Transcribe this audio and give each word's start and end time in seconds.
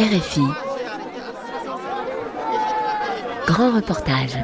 RFI. 0.00 0.40
Grand 3.46 3.76
reportage. 3.76 4.38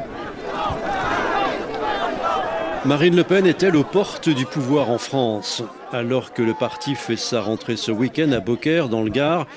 Marine 2.85 3.15
Le 3.15 3.23
Pen 3.23 3.47
est-elle 3.47 3.75
aux 3.75 3.83
portes 3.83 4.29
du 4.29 4.45
pouvoir 4.45 4.91
en 4.91 4.99
France? 4.99 5.63
Alors 5.91 6.33
que 6.33 6.43
le 6.43 6.53
parti 6.53 6.93
fait 6.93 7.15
sa 7.15 7.41
rentrée 7.41 7.75
ce 7.75 7.91
week-end 7.91 8.31
à 8.33 8.39
Beaucaire, 8.39 8.87
dans 8.87 9.01
le 9.01 9.09
Gard, 9.09 9.47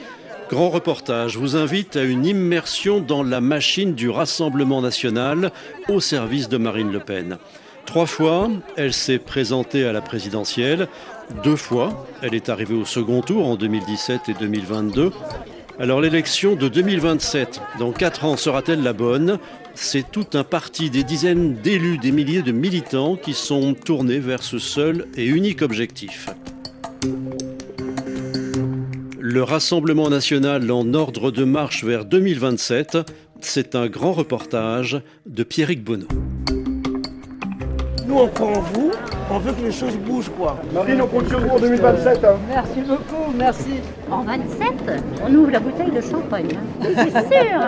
Grand 0.48 0.70
reportage 0.70 1.36
vous 1.36 1.54
invite 1.54 1.96
à 1.96 2.04
une 2.04 2.24
immersion 2.24 3.00
dans 3.00 3.22
la 3.22 3.42
machine 3.42 3.92
du 3.92 4.08
Rassemblement 4.08 4.80
national 4.80 5.52
au 5.90 6.00
service 6.00 6.48
de 6.48 6.56
Marine 6.56 6.92
Le 6.92 7.00
Pen. 7.00 7.36
Trois 7.84 8.06
fois, 8.06 8.48
elle 8.76 8.94
s'est 8.94 9.18
présentée 9.18 9.84
à 9.84 9.92
la 9.92 10.00
présidentielle. 10.00 10.88
Deux 11.44 11.56
fois, 11.56 12.06
elle 12.22 12.34
est 12.34 12.48
arrivée 12.48 12.74
au 12.74 12.86
second 12.86 13.20
tour 13.20 13.46
en 13.46 13.56
2017 13.56 14.30
et 14.30 14.34
2022. 14.34 15.12
Alors 15.80 16.02
l'élection 16.02 16.56
de 16.56 16.68
2027, 16.68 17.62
dans 17.78 17.90
quatre 17.90 18.26
ans, 18.26 18.36
sera-t-elle 18.36 18.82
la 18.82 18.92
bonne? 18.92 19.38
C'est 19.72 20.12
tout 20.12 20.26
un 20.34 20.44
parti, 20.44 20.90
des 20.90 21.04
dizaines 21.04 21.54
d'élus, 21.54 21.96
des 21.96 22.12
milliers 22.12 22.42
de 22.42 22.52
militants 22.52 23.16
qui 23.16 23.32
sont 23.32 23.72
tournés 23.72 24.18
vers 24.18 24.42
ce 24.42 24.58
seul 24.58 25.06
et 25.16 25.24
unique 25.24 25.62
objectif. 25.62 26.28
Le 29.18 29.42
Rassemblement 29.42 30.10
national 30.10 30.70
en 30.70 30.92
ordre 30.92 31.30
de 31.30 31.44
marche 31.44 31.82
vers 31.82 32.04
2027, 32.04 32.98
c'est 33.40 33.74
un 33.74 33.86
grand 33.86 34.12
reportage 34.12 35.00
de 35.24 35.42
Pierrick 35.44 35.82
Bonneau. 35.82 36.08
Nous, 38.06 38.18
on 38.18 38.60
vous, 38.60 38.90
on 39.30 39.38
veut 39.38 39.52
que 39.52 39.62
les 39.62 39.72
choses 39.72 39.96
bougent, 39.96 40.30
quoi. 40.36 40.60
Marine, 40.72 41.00
on 41.02 41.06
compte 41.06 41.28
sur 41.28 41.40
vous 41.40 41.48
en 41.48 41.58
2027. 41.60 42.24
Hein. 42.24 42.36
Merci 42.48 42.80
beaucoup, 42.86 43.32
merci. 43.36 43.80
En 44.10 44.22
27, 44.22 44.72
on 45.26 45.34
ouvre 45.34 45.50
la 45.50 45.60
bouteille 45.60 45.90
de 45.90 46.00
champagne. 46.00 46.48
hein. 46.82 46.88
C'est 46.96 47.10
sûr. 47.10 47.60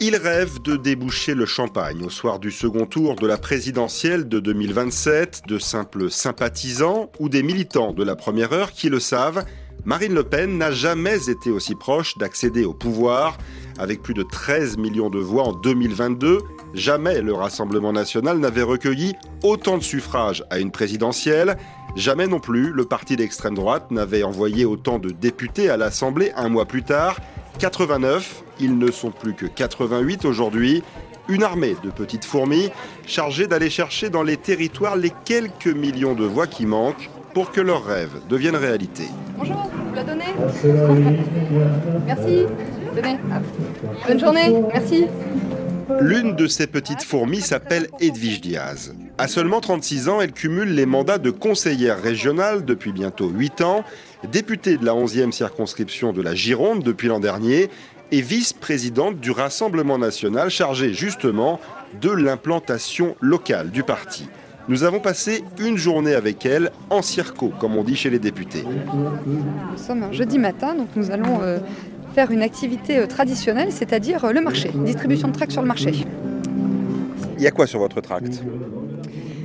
Il 0.00 0.16
rêve 0.16 0.60
de 0.62 0.74
déboucher 0.76 1.34
le 1.34 1.46
champagne 1.46 2.02
au 2.04 2.10
soir 2.10 2.40
du 2.40 2.50
second 2.50 2.86
tour 2.86 3.14
de 3.14 3.24
la 3.26 3.36
présidentielle 3.36 4.28
de 4.28 4.40
2027, 4.40 5.42
de 5.46 5.58
simples 5.60 6.10
sympathisants 6.10 7.12
ou 7.20 7.28
des 7.28 7.44
militants 7.44 7.92
de 7.92 8.02
la 8.02 8.16
première 8.16 8.52
heure 8.52 8.72
qui 8.72 8.88
le 8.88 8.98
savent. 8.98 9.44
Marine 9.84 10.12
Le 10.14 10.24
Pen 10.24 10.58
n'a 10.58 10.72
jamais 10.72 11.28
été 11.30 11.50
aussi 11.50 11.76
proche 11.76 12.18
d'accéder 12.18 12.64
au 12.64 12.72
pouvoir. 12.74 13.38
Avec 13.78 14.02
plus 14.02 14.14
de 14.14 14.24
13 14.24 14.76
millions 14.76 15.08
de 15.08 15.20
voix 15.20 15.44
en 15.44 15.52
2022, 15.52 16.38
jamais 16.74 17.20
le 17.20 17.34
Rassemblement 17.34 17.92
national 17.92 18.38
n'avait 18.38 18.62
recueilli 18.62 19.14
autant 19.42 19.78
de 19.78 19.82
suffrages 19.82 20.44
à 20.50 20.58
une 20.58 20.70
présidentielle. 20.70 21.56
Jamais 21.96 22.26
non 22.26 22.40
plus 22.40 22.72
le 22.72 22.84
parti 22.84 23.16
d'extrême 23.16 23.54
droite 23.54 23.90
n'avait 23.90 24.22
envoyé 24.22 24.64
autant 24.64 24.98
de 24.98 25.10
députés 25.10 25.70
à 25.70 25.76
l'Assemblée 25.76 26.32
un 26.36 26.48
mois 26.48 26.66
plus 26.66 26.82
tard. 26.82 27.18
89, 27.58 28.42
ils 28.60 28.78
ne 28.78 28.90
sont 28.90 29.10
plus 29.10 29.34
que 29.34 29.46
88 29.46 30.24
aujourd'hui. 30.24 30.82
Une 31.28 31.44
armée 31.44 31.76
de 31.84 31.90
petites 31.90 32.24
fourmis 32.24 32.70
chargée 33.06 33.46
d'aller 33.46 33.70
chercher 33.70 34.10
dans 34.10 34.22
les 34.22 34.36
territoires 34.36 34.96
les 34.96 35.12
quelques 35.24 35.66
millions 35.66 36.14
de 36.14 36.24
voix 36.24 36.46
qui 36.46 36.66
manquent 36.66 37.10
pour 37.32 37.52
que 37.52 37.60
leurs 37.60 37.84
rêves 37.84 38.20
deviennent 38.28 38.56
réalité. 38.56 39.04
Bonjour, 39.38 39.70
vous 39.88 39.94
la 39.94 40.04
donnez 40.04 40.34
Merci. 42.06 42.46
Tenez. 42.94 43.18
Bonne 44.06 44.20
journée, 44.20 44.62
merci. 44.72 45.06
L'une 46.00 46.34
de 46.34 46.46
ces 46.46 46.66
petites 46.66 47.02
fourmis 47.02 47.40
s'appelle 47.40 47.88
Edwige 48.00 48.40
Diaz. 48.40 48.94
À 49.18 49.28
seulement 49.28 49.60
36 49.60 50.08
ans, 50.08 50.20
elle 50.20 50.32
cumule 50.32 50.74
les 50.74 50.86
mandats 50.86 51.18
de 51.18 51.30
conseillère 51.30 52.00
régionale 52.00 52.64
depuis 52.64 52.92
bientôt 52.92 53.28
8 53.28 53.60
ans, 53.62 53.84
députée 54.30 54.76
de 54.76 54.84
la 54.84 54.92
11e 54.92 55.32
circonscription 55.32 56.12
de 56.12 56.22
la 56.22 56.34
Gironde 56.34 56.82
depuis 56.82 57.08
l'an 57.08 57.20
dernier 57.20 57.70
et 58.10 58.20
vice-présidente 58.20 59.20
du 59.20 59.30
Rassemblement 59.30 59.98
national 59.98 60.50
chargée 60.50 60.92
justement 60.92 61.60
de 62.00 62.10
l'implantation 62.10 63.16
locale 63.20 63.70
du 63.70 63.82
parti. 63.82 64.28
Nous 64.68 64.84
avons 64.84 65.00
passé 65.00 65.42
une 65.58 65.76
journée 65.76 66.14
avec 66.14 66.46
elle 66.46 66.70
en 66.88 67.02
circo, 67.02 67.52
comme 67.58 67.76
on 67.76 67.82
dit 67.82 67.96
chez 67.96 68.10
les 68.10 68.20
députés. 68.20 68.64
Nous 68.64 69.76
sommes 69.76 70.04
un 70.04 70.12
jeudi 70.12 70.38
matin, 70.38 70.74
donc 70.74 70.88
nous 70.94 71.10
allons 71.10 71.42
euh, 71.42 71.58
faire 72.12 72.30
une 72.30 72.42
activité 72.42 72.98
euh, 72.98 73.06
traditionnelle, 73.06 73.72
c'est-à-dire 73.72 74.24
euh, 74.24 74.32
le 74.32 74.40
marché, 74.40 74.70
distribution 74.84 75.28
de 75.28 75.32
tracts 75.32 75.52
sur 75.52 75.62
le 75.62 75.68
marché. 75.68 75.92
Il 77.38 77.42
y 77.42 77.46
a 77.46 77.50
quoi 77.50 77.66
sur 77.66 77.80
votre 77.80 78.00
tract 78.00 78.42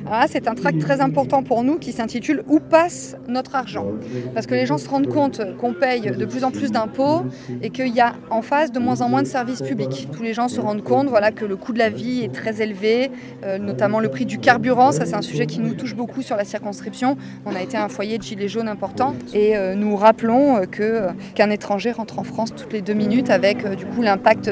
Ah, 0.10 0.26
c'est 0.30 0.48
un 0.48 0.56
tract 0.56 0.80
très 0.80 1.02
important 1.02 1.44
pour 1.44 1.64
nous 1.64 1.78
qui 1.78 1.92
s'intitule 1.92 2.44
Où 2.48 2.60
passe 2.60 3.18
notre 3.28 3.56
argent 3.56 3.88
Parce 4.34 4.46
que 4.46 4.54
les 4.54 4.66
gens 4.66 4.78
se 4.78 4.88
rendent 4.88 5.08
compte 5.08 5.42
qu'on 5.58 5.74
paye 5.74 6.12
de 6.12 6.26
plus 6.26 6.44
en 6.46 6.52
plus 6.52 6.72
d'impôts 6.72 7.26
et 7.62 7.70
qu'il 7.72 7.94
y 7.94 8.00
a 8.00 8.14
en 8.30 8.42
face 8.42 8.72
de 8.72 8.80
moins 8.80 9.02
en 9.02 9.10
moins 9.10 9.22
de 9.22 9.28
services 9.28 9.62
publics. 9.62 10.08
Tous 10.14 10.24
les 10.24 10.34
gens 10.34 10.48
se 10.48 10.62
rendent 10.62 10.84
compte 10.84 11.08
voilà, 11.08 11.32
que 11.32 11.44
le 11.44 11.58
coût 11.58 11.74
de 11.74 11.80
la 11.80 11.90
vie 11.90 12.24
est 12.24 12.34
très 12.34 12.62
élevé, 12.62 13.12
euh, 13.44 13.58
notamment 13.58 14.00
le 14.00 14.10
prix 14.10 14.26
du 14.26 14.40
carburant. 14.40 14.92
Ça, 14.94 15.06
c'est 15.06 15.16
un 15.16 15.22
sujet 15.22 15.46
qui 15.46 15.60
nous 15.60 15.74
touche 15.74 15.96
beaucoup 15.96 16.22
sur 16.22 16.38
la 16.38 16.46
circonscription. 16.46 17.18
On 17.46 17.54
a 17.54 17.62
été 17.62 17.76
un 17.76 17.90
foyer 17.90 18.18
de 18.18 18.24
gilets 18.24 18.48
jaunes 18.48 18.70
important 18.70 19.14
et 19.34 19.58
euh, 19.58 19.76
nous 19.76 19.96
rappelons 19.98 20.58
euh, 20.58 21.12
qu'un 21.36 21.50
étranger 21.50 21.92
rentre 21.92 22.20
en 22.20 22.24
France 22.24 22.54
toutes 22.56 22.72
les 22.72 22.82
deux 22.82 22.94
minutes 22.94 23.30
avec 23.30 23.68
du 23.76 23.86
coup 23.86 24.02
l'impact 24.02 24.50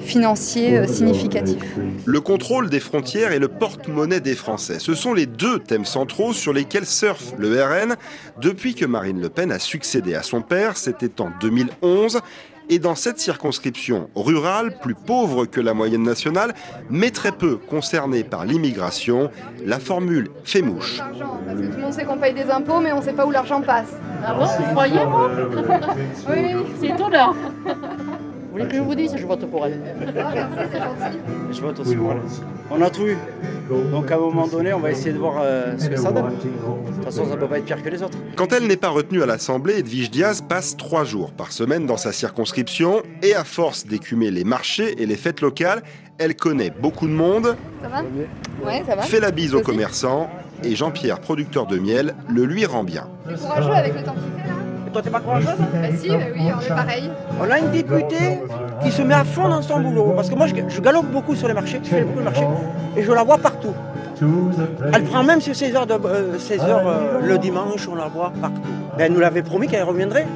financier 0.00 0.86
significatif. 0.88 1.62
Le 2.04 2.20
contrôle 2.20 2.70
des 2.70 2.80
frontières 2.80 3.32
et 3.32 3.38
le 3.38 3.48
porte-monnaie 3.48 4.20
des 4.20 4.34
Français. 4.34 4.79
Ce 4.80 4.94
sont 4.94 5.12
les 5.12 5.26
deux 5.26 5.58
thèmes 5.58 5.84
centraux 5.84 6.32
sur 6.32 6.54
lesquels 6.54 6.86
surfe 6.86 7.34
le 7.36 7.62
RN 7.62 7.96
depuis 8.40 8.74
que 8.74 8.86
Marine 8.86 9.20
Le 9.20 9.28
Pen 9.28 9.52
a 9.52 9.58
succédé 9.58 10.14
à 10.14 10.22
son 10.22 10.40
père, 10.40 10.78
c'était 10.78 11.20
en 11.20 11.30
2011. 11.38 12.20
Et 12.70 12.78
dans 12.78 12.94
cette 12.94 13.18
circonscription 13.18 14.08
rurale, 14.14 14.78
plus 14.80 14.94
pauvre 14.94 15.44
que 15.44 15.60
la 15.60 15.74
moyenne 15.74 16.04
nationale, 16.04 16.54
mais 16.88 17.10
très 17.10 17.32
peu 17.32 17.56
concernée 17.56 18.24
par 18.24 18.46
l'immigration, 18.46 19.30
la 19.66 19.80
formule 19.80 20.30
fait 20.44 20.62
mouche. 20.62 20.96
L'argent, 20.98 21.40
Parce 21.44 21.60
que 21.60 21.66
tout 21.66 21.76
le 21.76 21.82
monde 21.82 21.92
sait 21.92 22.04
qu'on 22.04 22.16
paye 22.16 22.32
des 22.32 22.48
impôts, 22.48 22.80
mais 22.80 22.92
on 22.92 23.00
ne 23.00 23.04
sait 23.04 23.12
pas 23.12 23.26
où 23.26 23.32
l'argent 23.32 23.60
passe. 23.60 23.98
Ah 24.24 24.32
bon, 24.32 24.46
vous 24.46 24.70
croyez, 24.70 25.04
moi 25.04 25.30
Oui, 25.36 25.74
oui. 26.54 26.64
C'est 26.80 26.86
étonnant. 26.86 27.34
Voulez 28.60 28.70
que 28.70 28.76
je 28.76 28.82
vous 28.82 28.94
dise 28.94 29.14
Je 29.16 29.26
vote 29.26 29.44
pour 29.46 29.66
elle. 29.66 29.80
Merci, 29.98 30.54
c'est 30.72 30.78
gentil. 30.78 31.18
Je 31.52 31.60
vote 31.60 31.80
aussi 31.80 31.96
pour 31.96 32.12
elle. 32.12 32.18
On 32.70 32.82
a 32.82 32.90
tout 32.90 33.06
eu. 33.06 33.16
Donc 33.90 34.10
à 34.10 34.16
un 34.16 34.18
moment 34.18 34.46
donné, 34.48 34.72
on 34.72 34.80
va 34.80 34.90
essayer 34.90 35.12
de 35.12 35.18
voir 35.18 35.34
euh, 35.42 35.74
ce 35.78 35.88
que 35.88 35.96
ça 35.96 36.10
donne. 36.12 36.26
De 36.30 36.92
toute 36.94 37.04
façon, 37.04 37.24
ça 37.24 37.34
ne 37.34 37.40
peut 37.40 37.46
pas 37.46 37.58
être 37.58 37.64
pire 37.64 37.82
que 37.82 37.88
les 37.88 38.02
autres. 38.02 38.18
Quand 38.36 38.52
elle 38.52 38.66
n'est 38.66 38.76
pas 38.76 38.88
retenue 38.88 39.22
à 39.22 39.26
l'Assemblée, 39.26 39.78
Edwige 39.78 40.10
Diaz 40.10 40.42
passe 40.42 40.76
trois 40.76 41.04
jours 41.04 41.30
par 41.32 41.52
semaine 41.52 41.86
dans 41.86 41.96
sa 41.96 42.12
circonscription 42.12 43.02
et 43.22 43.34
à 43.34 43.44
force 43.44 43.86
d'écumer 43.86 44.30
les 44.30 44.44
marchés 44.44 45.00
et 45.00 45.06
les 45.06 45.16
fêtes 45.16 45.40
locales, 45.40 45.82
elle 46.18 46.34
connaît 46.34 46.70
beaucoup 46.70 47.06
de 47.06 47.12
monde, 47.12 47.56
Ça 47.82 47.88
va? 47.88 48.02
Ouais, 48.66 48.82
ça 48.86 48.94
va. 48.96 49.02
fait 49.02 49.20
la 49.20 49.30
bise 49.30 49.54
aux 49.54 49.62
commerçants 49.62 50.28
et 50.62 50.76
Jean-Pierre, 50.76 51.20
producteur 51.20 51.66
de 51.66 51.78
miel, 51.78 52.14
le 52.28 52.44
lui 52.44 52.66
rend 52.66 52.84
bien. 52.84 53.08
T'es 53.26 53.34
courageux 53.34 53.70
avec 53.72 53.94
le 53.94 54.02
temps 54.02 54.12
qu'il 54.14 54.42
fait 54.42 54.48
là 54.48 54.59
Et 54.90 54.92
toi, 54.92 55.02
t'es 55.02 55.10
pas 55.10 55.20
courageuse 55.20 55.50
Bah 55.56 55.88
si, 55.96 56.08
bah 56.08 56.16
oui, 56.34 56.40
on 56.56 56.60
est 56.60 56.68
pareil. 56.68 57.10
On 57.40 57.48
a 57.48 57.58
une 57.60 57.70
députée 57.70 58.40
qui 58.82 58.90
se 58.90 59.02
met 59.02 59.14
à 59.14 59.22
fond 59.22 59.48
dans 59.48 59.62
son 59.62 59.78
boulot. 59.78 60.14
Parce 60.16 60.28
que 60.28 60.34
moi, 60.34 60.48
je, 60.48 60.54
je 60.68 60.80
galope 60.80 61.06
beaucoup 61.06 61.36
sur 61.36 61.46
les 61.46 61.54
marchés, 61.54 61.80
je 61.84 61.88
fais 61.88 62.02
beaucoup 62.02 62.18
de 62.18 62.24
marchés, 62.24 62.46
et 62.96 63.02
je 63.02 63.12
la 63.12 63.22
vois 63.22 63.38
partout. 63.38 63.72
Elle 64.92 65.04
prend 65.04 65.22
même 65.22 65.40
sur 65.40 65.54
ses 65.54 65.76
heures, 65.76 65.86
de, 65.86 65.94
euh, 65.94 66.38
ses 66.38 66.58
heures 66.60 66.88
euh, 66.88 67.20
le 67.24 67.38
dimanche, 67.38 67.88
on 67.88 67.94
la 67.94 68.08
voit 68.08 68.32
partout. 68.40 68.60
Ben, 68.98 69.04
elle 69.04 69.12
nous 69.12 69.20
l'avait 69.20 69.42
promis 69.42 69.68
qu'elle 69.68 69.84
reviendrait. 69.84 70.26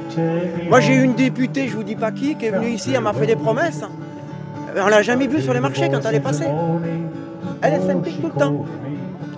Moi, 0.69 0.79
j'ai 0.79 0.93
eu 0.93 1.03
une 1.03 1.15
députée, 1.15 1.67
je 1.67 1.75
vous 1.75 1.83
dis 1.83 1.97
pas 1.97 2.11
qui, 2.11 2.35
qui 2.35 2.45
est 2.45 2.51
venue 2.51 2.69
ici, 2.69 2.93
elle 2.95 3.01
m'a 3.01 3.13
fait 3.13 3.27
des 3.27 3.35
promesses. 3.35 3.81
On 4.77 4.87
l'a 4.87 5.01
jamais 5.01 5.27
vue 5.27 5.41
sur 5.41 5.53
les 5.53 5.59
marchés 5.59 5.89
quand 5.89 5.99
elle 6.07 6.15
est 6.15 6.19
passée. 6.21 6.47
Elle 7.61 7.73
est 7.73 7.85
sympathique 7.85 8.21
tout 8.21 8.31
le 8.33 8.39
temps. 8.39 8.65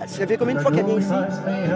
Ça 0.08 0.26
fait 0.26 0.36
combien 0.36 0.54
de 0.54 0.60
fois 0.60 0.72
qu'elle 0.72 0.86
vient 0.86 0.98
ici 0.98 1.08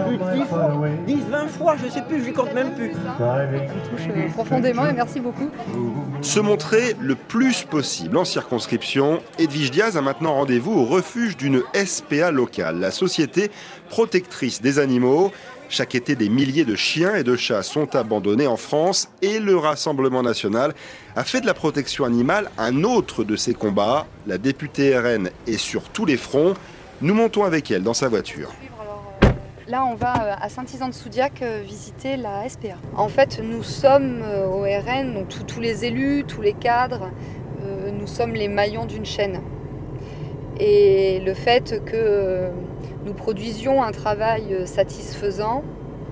Plus 0.07 0.17
de 0.17 0.33
10 0.33 0.49
fois, 0.49 0.71
10, 1.05 1.17
20 1.29 1.47
fois, 1.47 1.75
je 1.81 1.89
sais 1.89 2.01
plus, 2.01 2.23
je 2.23 2.29
ne 2.29 2.33
compte 2.33 2.53
même 2.53 2.73
plus. 2.73 2.91
Ça 2.91 3.45
me 3.45 3.89
touche 3.89 4.07
euh, 4.09 4.29
profondément 4.31 4.87
et 4.87 4.93
merci 4.93 5.19
beaucoup. 5.19 5.49
Se 6.21 6.39
montrer 6.39 6.95
le 6.99 7.15
plus 7.15 7.63
possible 7.63 8.17
en 8.17 8.25
circonscription, 8.25 9.21
Edwige 9.37 9.71
Diaz 9.71 9.97
a 9.97 10.01
maintenant 10.01 10.33
rendez-vous 10.33 10.73
au 10.73 10.85
refuge 10.85 11.37
d'une 11.37 11.61
SPA 11.85 12.31
locale, 12.31 12.79
la 12.79 12.91
Société 12.91 13.51
protectrice 13.89 14.61
des 14.61 14.79
animaux. 14.79 15.31
Chaque 15.69 15.95
été, 15.95 16.15
des 16.15 16.29
milliers 16.29 16.65
de 16.65 16.75
chiens 16.75 17.15
et 17.15 17.23
de 17.23 17.35
chats 17.35 17.63
sont 17.63 17.95
abandonnés 17.95 18.47
en 18.47 18.57
France 18.57 19.09
et 19.21 19.39
le 19.39 19.57
Rassemblement 19.57 20.21
national 20.21 20.73
a 21.15 21.23
fait 21.23 21.41
de 21.41 21.45
la 21.45 21.53
protection 21.53 22.05
animale 22.05 22.51
un 22.57 22.83
autre 22.83 23.23
de 23.23 23.35
ses 23.35 23.53
combats. 23.53 24.05
La 24.27 24.37
députée 24.37 24.97
RN 24.97 25.29
est 25.47 25.57
sur 25.57 25.83
tous 25.83 26.05
les 26.05 26.17
fronts. 26.17 26.53
Nous 27.03 27.13
montons 27.13 27.43
avec 27.43 27.69
elle 27.69 27.83
dans 27.83 27.93
sa 27.93 28.07
voiture. 28.07 28.49
Là, 29.67 29.85
on 29.85 29.93
va 29.93 30.13
euh, 30.13 30.35
à 30.41 30.47
Saint-Isan-de-Soudiac 30.47 31.41
euh, 31.41 31.61
visiter 31.65 32.15
la 32.15 32.47
SPA. 32.47 32.77
En 32.95 33.09
fait, 33.09 33.41
nous 33.43 33.61
sommes 33.61 34.21
euh, 34.23 34.47
au 34.47 34.61
RN, 34.61 35.13
donc 35.13 35.27
tous- 35.45 35.59
les 35.59 35.83
élus, 35.83 36.23
tous 36.25 36.41
les 36.41 36.53
cadres, 36.53 37.09
nous 37.99 38.07
sommes 38.07 38.33
les 38.35 38.47
maillons 38.47 38.85
d'une 38.85 39.05
chaîne. 39.05 39.41
Et 40.61 41.19
le 41.25 41.33
fait 41.33 41.81
que 41.85 42.47
nous 43.05 43.13
produisions 43.13 43.83
un 43.83 43.91
travail 43.91 44.65
satisfaisant 44.65 45.61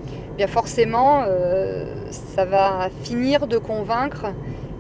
eh 0.08 0.38
bien 0.38 0.48
forcément, 0.48 1.26
ça 2.10 2.46
va 2.46 2.90
finir 3.04 3.48
de 3.48 3.58
convaincre 3.58 4.28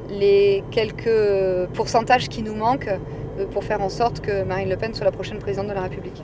les 0.09 0.63
quelques 0.71 1.67
pourcentages 1.73 2.29
qui 2.29 2.41
nous 2.41 2.55
manquent 2.55 2.97
pour 3.45 3.63
faire 3.63 3.81
en 3.81 3.89
sorte 3.89 4.21
que 4.21 4.43
Marine 4.43 4.69
Le 4.69 4.77
Pen 4.77 4.93
soit 4.93 5.05
la 5.05 5.11
prochaine 5.11 5.39
présidente 5.39 5.67
de 5.67 5.73
la 5.73 5.81
République. 5.81 6.23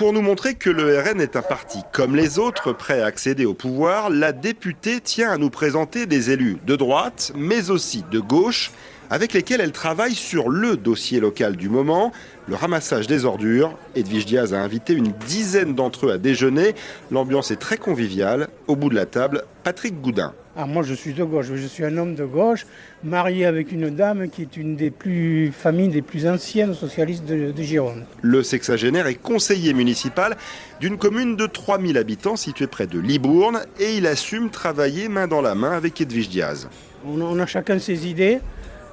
Pour 0.00 0.14
nous 0.14 0.22
montrer 0.22 0.54
que 0.54 0.70
le 0.70 0.98
RN 0.98 1.20
est 1.20 1.36
un 1.36 1.42
parti 1.42 1.80
comme 1.92 2.16
les 2.16 2.38
autres, 2.38 2.72
prêt 2.72 3.02
à 3.02 3.04
accéder 3.04 3.44
au 3.44 3.52
pouvoir, 3.52 4.08
la 4.08 4.32
députée 4.32 5.00
tient 5.02 5.30
à 5.30 5.36
nous 5.36 5.50
présenter 5.50 6.06
des 6.06 6.30
élus 6.30 6.56
de 6.66 6.74
droite, 6.74 7.32
mais 7.36 7.70
aussi 7.70 8.02
de 8.10 8.18
gauche, 8.18 8.70
avec 9.10 9.32
lesquels 9.32 9.60
elle 9.60 9.72
travaille 9.72 10.14
sur 10.14 10.48
le 10.48 10.76
dossier 10.76 11.20
local 11.20 11.56
du 11.56 11.68
moment, 11.68 12.12
le 12.48 12.54
ramassage 12.54 13.08
des 13.08 13.24
ordures. 13.24 13.76
Edwige 13.96 14.24
Diaz 14.24 14.54
a 14.54 14.62
invité 14.62 14.92
une 14.92 15.12
dizaine 15.26 15.74
d'entre 15.74 16.06
eux 16.06 16.12
à 16.12 16.18
déjeuner. 16.18 16.74
L'ambiance 17.10 17.50
est 17.50 17.56
très 17.56 17.76
conviviale. 17.76 18.48
Au 18.68 18.76
bout 18.76 18.88
de 18.88 18.94
la 18.94 19.06
table, 19.06 19.42
Patrick 19.64 20.00
Goudin. 20.00 20.32
Ah, 20.56 20.66
moi, 20.66 20.82
je 20.82 20.94
suis 20.94 21.12
de 21.12 21.24
gauche. 21.24 21.46
Je 21.54 21.66
suis 21.66 21.84
un 21.84 21.96
homme 21.96 22.14
de 22.14 22.24
gauche, 22.24 22.66
marié 23.04 23.46
avec 23.46 23.72
une 23.72 23.90
dame 23.90 24.28
qui 24.28 24.42
est 24.42 24.56
une 24.56 24.76
des 24.76 24.90
plus 24.90 25.52
familles 25.52 25.88
des 25.88 26.02
plus 26.02 26.26
anciennes 26.26 26.74
socialistes 26.74 27.24
de, 27.24 27.52
de 27.52 27.62
Gironde. 27.62 28.04
Le 28.22 28.42
sexagénaire 28.42 29.06
est 29.06 29.14
conseiller 29.14 29.72
municipal 29.72 30.36
d'une 30.80 30.98
commune 30.98 31.36
de 31.36 31.46
3000 31.46 31.96
habitants 31.98 32.36
située 32.36 32.66
près 32.66 32.86
de 32.86 32.98
Libourne 32.98 33.60
et 33.78 33.94
il 33.94 34.06
assume 34.06 34.50
travailler 34.50 35.08
main 35.08 35.28
dans 35.28 35.40
la 35.40 35.54
main 35.54 35.72
avec 35.72 36.00
Edwige 36.00 36.28
Diaz. 36.28 36.68
On 37.06 37.38
a 37.38 37.46
chacun 37.46 37.78
ses 37.78 38.06
idées. 38.06 38.40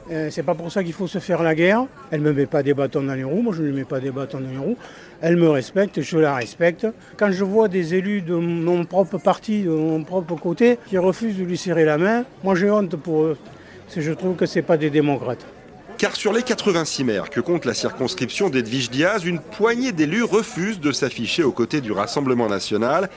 Euh, 0.09 0.29
c'est 0.31 0.43
pas 0.43 0.55
pour 0.55 0.71
ça 0.71 0.83
qu'il 0.83 0.93
faut 0.93 1.07
se 1.07 1.19
faire 1.19 1.43
la 1.43 1.53
guerre. 1.53 1.85
Elle 2.11 2.21
me 2.21 2.31
met 2.31 2.45
pas 2.45 2.63
des 2.63 2.73
bâtons 2.73 3.03
dans 3.03 3.13
les 3.13 3.23
roues, 3.23 3.41
moi 3.41 3.53
je 3.55 3.61
ne 3.61 3.67
lui 3.67 3.73
mets 3.73 3.83
pas 3.83 3.99
des 3.99 4.11
bâtons 4.11 4.39
dans 4.39 4.49
les 4.49 4.57
roues. 4.57 4.77
Elle 5.21 5.35
me 5.35 5.49
respecte, 5.49 6.01
je 6.01 6.17
la 6.17 6.35
respecte. 6.35 6.87
Quand 7.17 7.31
je 7.31 7.43
vois 7.43 7.67
des 7.67 7.95
élus 7.95 8.21
de 8.21 8.35
mon 8.35 8.85
propre 8.85 9.17
parti, 9.17 9.63
de 9.63 9.69
mon 9.69 10.03
propre 10.03 10.35
côté, 10.35 10.79
qui 10.87 10.97
refusent 10.97 11.37
de 11.37 11.43
lui 11.43 11.57
serrer 11.57 11.83
la 11.83 11.97
main, 11.97 12.23
moi 12.43 12.55
j'ai 12.55 12.71
honte 12.71 12.95
pour 12.95 13.23
eux. 13.23 13.37
Je 13.95 14.11
trouve 14.11 14.35
que 14.35 14.45
c'est 14.45 14.61
pas 14.61 14.77
des 14.77 14.89
démocrates. 14.89 15.45
Car 15.97 16.15
sur 16.15 16.31
les 16.31 16.43
86 16.43 17.03
maires 17.03 17.29
que 17.29 17.41
compte 17.41 17.65
la 17.65 17.73
circonscription 17.73 18.49
d'Edwige 18.49 18.91
Diaz, 18.91 19.25
une 19.25 19.39
poignée 19.39 19.91
d'élus 19.91 20.23
refusent 20.23 20.79
de 20.79 20.91
s'afficher 20.91 21.43
aux 21.43 21.51
côtés 21.51 21.81
du 21.81 21.91
Rassemblement 21.91 22.47
national. 22.47 23.09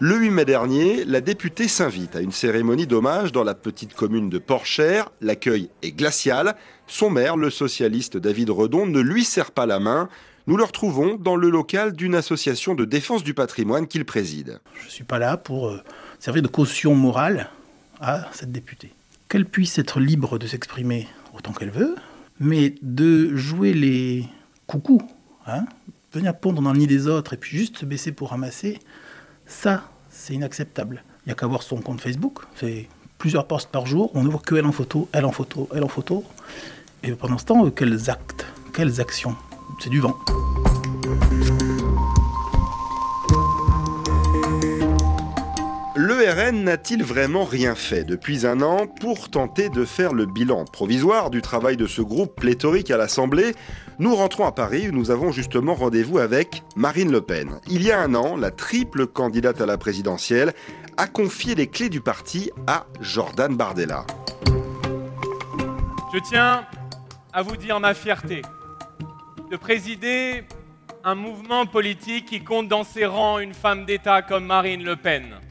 Le 0.00 0.16
8 0.16 0.30
mai 0.30 0.44
dernier, 0.44 1.04
la 1.04 1.20
députée 1.20 1.68
s'invite 1.68 2.16
à 2.16 2.20
une 2.20 2.32
cérémonie 2.32 2.86
d'hommage 2.86 3.30
dans 3.30 3.44
la 3.44 3.54
petite 3.54 3.94
commune 3.94 4.30
de 4.30 4.38
Porchère. 4.38 5.10
L'accueil 5.20 5.70
est 5.82 5.92
glacial. 5.92 6.56
Son 6.86 7.10
maire, 7.10 7.36
le 7.36 7.50
socialiste 7.50 8.16
David 8.16 8.50
Redon, 8.50 8.86
ne 8.86 9.00
lui 9.00 9.24
serre 9.24 9.52
pas 9.52 9.66
la 9.66 9.78
main. 9.78 10.08
Nous 10.48 10.56
le 10.56 10.64
retrouvons 10.64 11.14
dans 11.14 11.36
le 11.36 11.50
local 11.50 11.92
d'une 11.92 12.16
association 12.16 12.74
de 12.74 12.84
défense 12.84 13.22
du 13.22 13.32
patrimoine 13.32 13.86
qu'il 13.86 14.04
préside. 14.04 14.58
Je 14.80 14.86
ne 14.86 14.90
suis 14.90 15.04
pas 15.04 15.20
là 15.20 15.36
pour 15.36 15.68
euh, 15.68 15.80
servir 16.18 16.42
de 16.42 16.48
caution 16.48 16.96
morale 16.96 17.48
à 18.00 18.28
cette 18.32 18.50
députée. 18.50 18.92
Qu'elle 19.28 19.46
puisse 19.46 19.78
être 19.78 20.00
libre 20.00 20.38
de 20.38 20.48
s'exprimer 20.48 21.06
autant 21.32 21.52
qu'elle 21.52 21.70
veut, 21.70 21.94
mais 22.40 22.74
de 22.82 23.36
jouer 23.36 23.72
les 23.72 24.26
coucous, 24.66 25.02
hein, 25.46 25.64
venir 26.12 26.36
pondre 26.36 26.60
dans 26.60 26.72
le 26.72 26.78
nid 26.78 26.88
des 26.88 27.06
autres 27.06 27.34
et 27.34 27.36
puis 27.36 27.56
juste 27.56 27.78
se 27.78 27.84
baisser 27.84 28.10
pour 28.10 28.30
ramasser, 28.30 28.80
ça, 29.52 29.84
c'est 30.10 30.34
inacceptable. 30.34 31.04
Il 31.24 31.28
n'y 31.28 31.32
a 31.32 31.34
qu'à 31.36 31.46
voir 31.46 31.62
son 31.62 31.80
compte 31.80 32.00
Facebook, 32.00 32.40
c'est 32.56 32.88
plusieurs 33.18 33.46
posts 33.46 33.70
par 33.70 33.86
jour, 33.86 34.10
on 34.14 34.24
ne 34.24 34.28
voit 34.28 34.40
que 34.40 34.56
elle 34.56 34.66
en 34.66 34.72
photo, 34.72 35.08
elle 35.12 35.24
en 35.24 35.32
photo, 35.32 35.68
elle 35.74 35.84
en 35.84 35.88
photo. 35.88 36.24
Et 37.04 37.12
pendant 37.12 37.38
ce 37.38 37.44
temps, 37.44 37.70
quels 37.70 38.10
actes, 38.10 38.46
quelles 38.72 39.00
actions? 39.00 39.36
C'est 39.80 39.90
du 39.90 40.00
vent. 40.00 40.16
Le 46.24 46.50
n'a-t-il 46.52 47.02
vraiment 47.02 47.44
rien 47.44 47.74
fait 47.74 48.04
depuis 48.04 48.46
un 48.46 48.62
an 48.62 48.86
pour 48.86 49.28
tenter 49.28 49.68
de 49.70 49.84
faire 49.84 50.14
le 50.14 50.24
bilan 50.24 50.64
provisoire 50.64 51.30
du 51.30 51.42
travail 51.42 51.76
de 51.76 51.88
ce 51.88 52.00
groupe 52.00 52.36
pléthorique 52.36 52.92
à 52.92 52.96
l'Assemblée? 52.96 53.54
Nous 53.98 54.14
rentrons 54.14 54.46
à 54.46 54.52
Paris 54.52 54.88
où 54.88 54.92
nous 54.92 55.10
avons 55.10 55.32
justement 55.32 55.74
rendez-vous 55.74 56.18
avec 56.18 56.62
Marine 56.76 57.10
Le 57.10 57.22
Pen. 57.22 57.58
Il 57.68 57.82
y 57.82 57.90
a 57.90 57.98
un 57.98 58.14
an, 58.14 58.36
la 58.36 58.52
triple 58.52 59.08
candidate 59.08 59.60
à 59.60 59.66
la 59.66 59.76
présidentielle 59.78 60.52
a 60.96 61.08
confié 61.08 61.56
les 61.56 61.66
clés 61.66 61.88
du 61.88 62.00
parti 62.00 62.52
à 62.68 62.86
Jordan 63.00 63.56
Bardella. 63.56 64.06
Je 66.14 66.20
tiens 66.20 66.64
à 67.32 67.42
vous 67.42 67.56
dire 67.56 67.80
ma 67.80 67.94
fierté 67.94 68.42
de 69.50 69.56
présider 69.56 70.44
un 71.02 71.16
mouvement 71.16 71.66
politique 71.66 72.26
qui 72.26 72.44
compte 72.44 72.68
dans 72.68 72.84
ses 72.84 73.06
rangs 73.06 73.40
une 73.40 73.54
femme 73.54 73.86
d'État 73.86 74.22
comme 74.22 74.46
Marine 74.46 74.84
Le 74.84 74.94
Pen. 74.94 75.41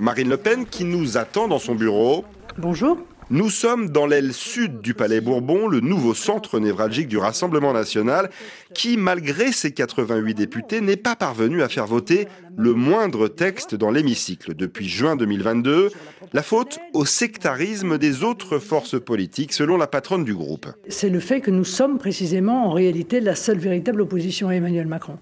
Marine 0.00 0.30
Le 0.30 0.38
Pen 0.38 0.64
qui 0.64 0.84
nous 0.84 1.18
attend 1.18 1.46
dans 1.46 1.58
son 1.58 1.74
bureau. 1.74 2.24
Bonjour. 2.56 2.96
Nous 3.28 3.50
sommes 3.50 3.90
dans 3.90 4.06
l'aile 4.06 4.32
sud 4.32 4.80
du 4.80 4.94
Palais 4.94 5.20
Bourbon, 5.20 5.68
le 5.68 5.80
nouveau 5.80 6.14
centre 6.14 6.58
névralgique 6.58 7.06
du 7.06 7.18
Rassemblement 7.18 7.74
national, 7.74 8.30
qui, 8.74 8.96
malgré 8.96 9.52
ses 9.52 9.72
88 9.72 10.34
députés, 10.34 10.80
n'est 10.80 10.96
pas 10.96 11.16
parvenu 11.16 11.62
à 11.62 11.68
faire 11.68 11.86
voter 11.86 12.28
le 12.56 12.74
moindre 12.74 13.28
texte 13.28 13.74
dans 13.74 13.90
l'hémicycle 13.90 14.54
depuis 14.54 14.88
juin 14.88 15.16
2022. 15.16 15.90
La 16.32 16.42
faute 16.42 16.78
au 16.92 17.04
sectarisme 17.04 17.98
des 17.98 18.22
autres 18.22 18.58
forces 18.58 19.00
politiques, 19.00 19.52
selon 19.52 19.76
la 19.76 19.86
patronne 19.86 20.24
du 20.24 20.34
groupe. 20.34 20.66
C'est 20.88 21.08
le 21.08 21.20
fait 21.20 21.40
que 21.40 21.50
nous 21.50 21.64
sommes 21.64 21.98
précisément 21.98 22.66
en 22.66 22.72
réalité 22.72 23.20
la 23.20 23.34
seule 23.34 23.58
véritable 23.58 24.00
opposition 24.02 24.48
à 24.48 24.54
Emmanuel 24.54 24.86
Macron. 24.86 25.18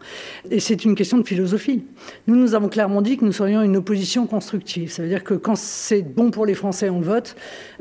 Et 0.51 0.61
c'est 0.61 0.85
une 0.85 0.95
question 0.95 1.19
de 1.19 1.27
philosophie. 1.27 1.85
Nous, 2.27 2.37
nous 2.37 2.55
avons 2.55 2.69
clairement 2.69 3.03
dit 3.03 3.17
que 3.17 3.25
nous 3.25 3.33
serions 3.33 3.63
une 3.63 3.77
opposition 3.77 4.27
constructive. 4.27 4.91
Ça 4.91 5.03
veut 5.03 5.09
dire 5.09 5.25
que 5.25 5.35
quand 5.35 5.57
c'est 5.57 6.03
bon 6.03 6.31
pour 6.31 6.45
les 6.45 6.55
Français, 6.55 6.91
on 6.91 7.01
vote. 7.01 7.37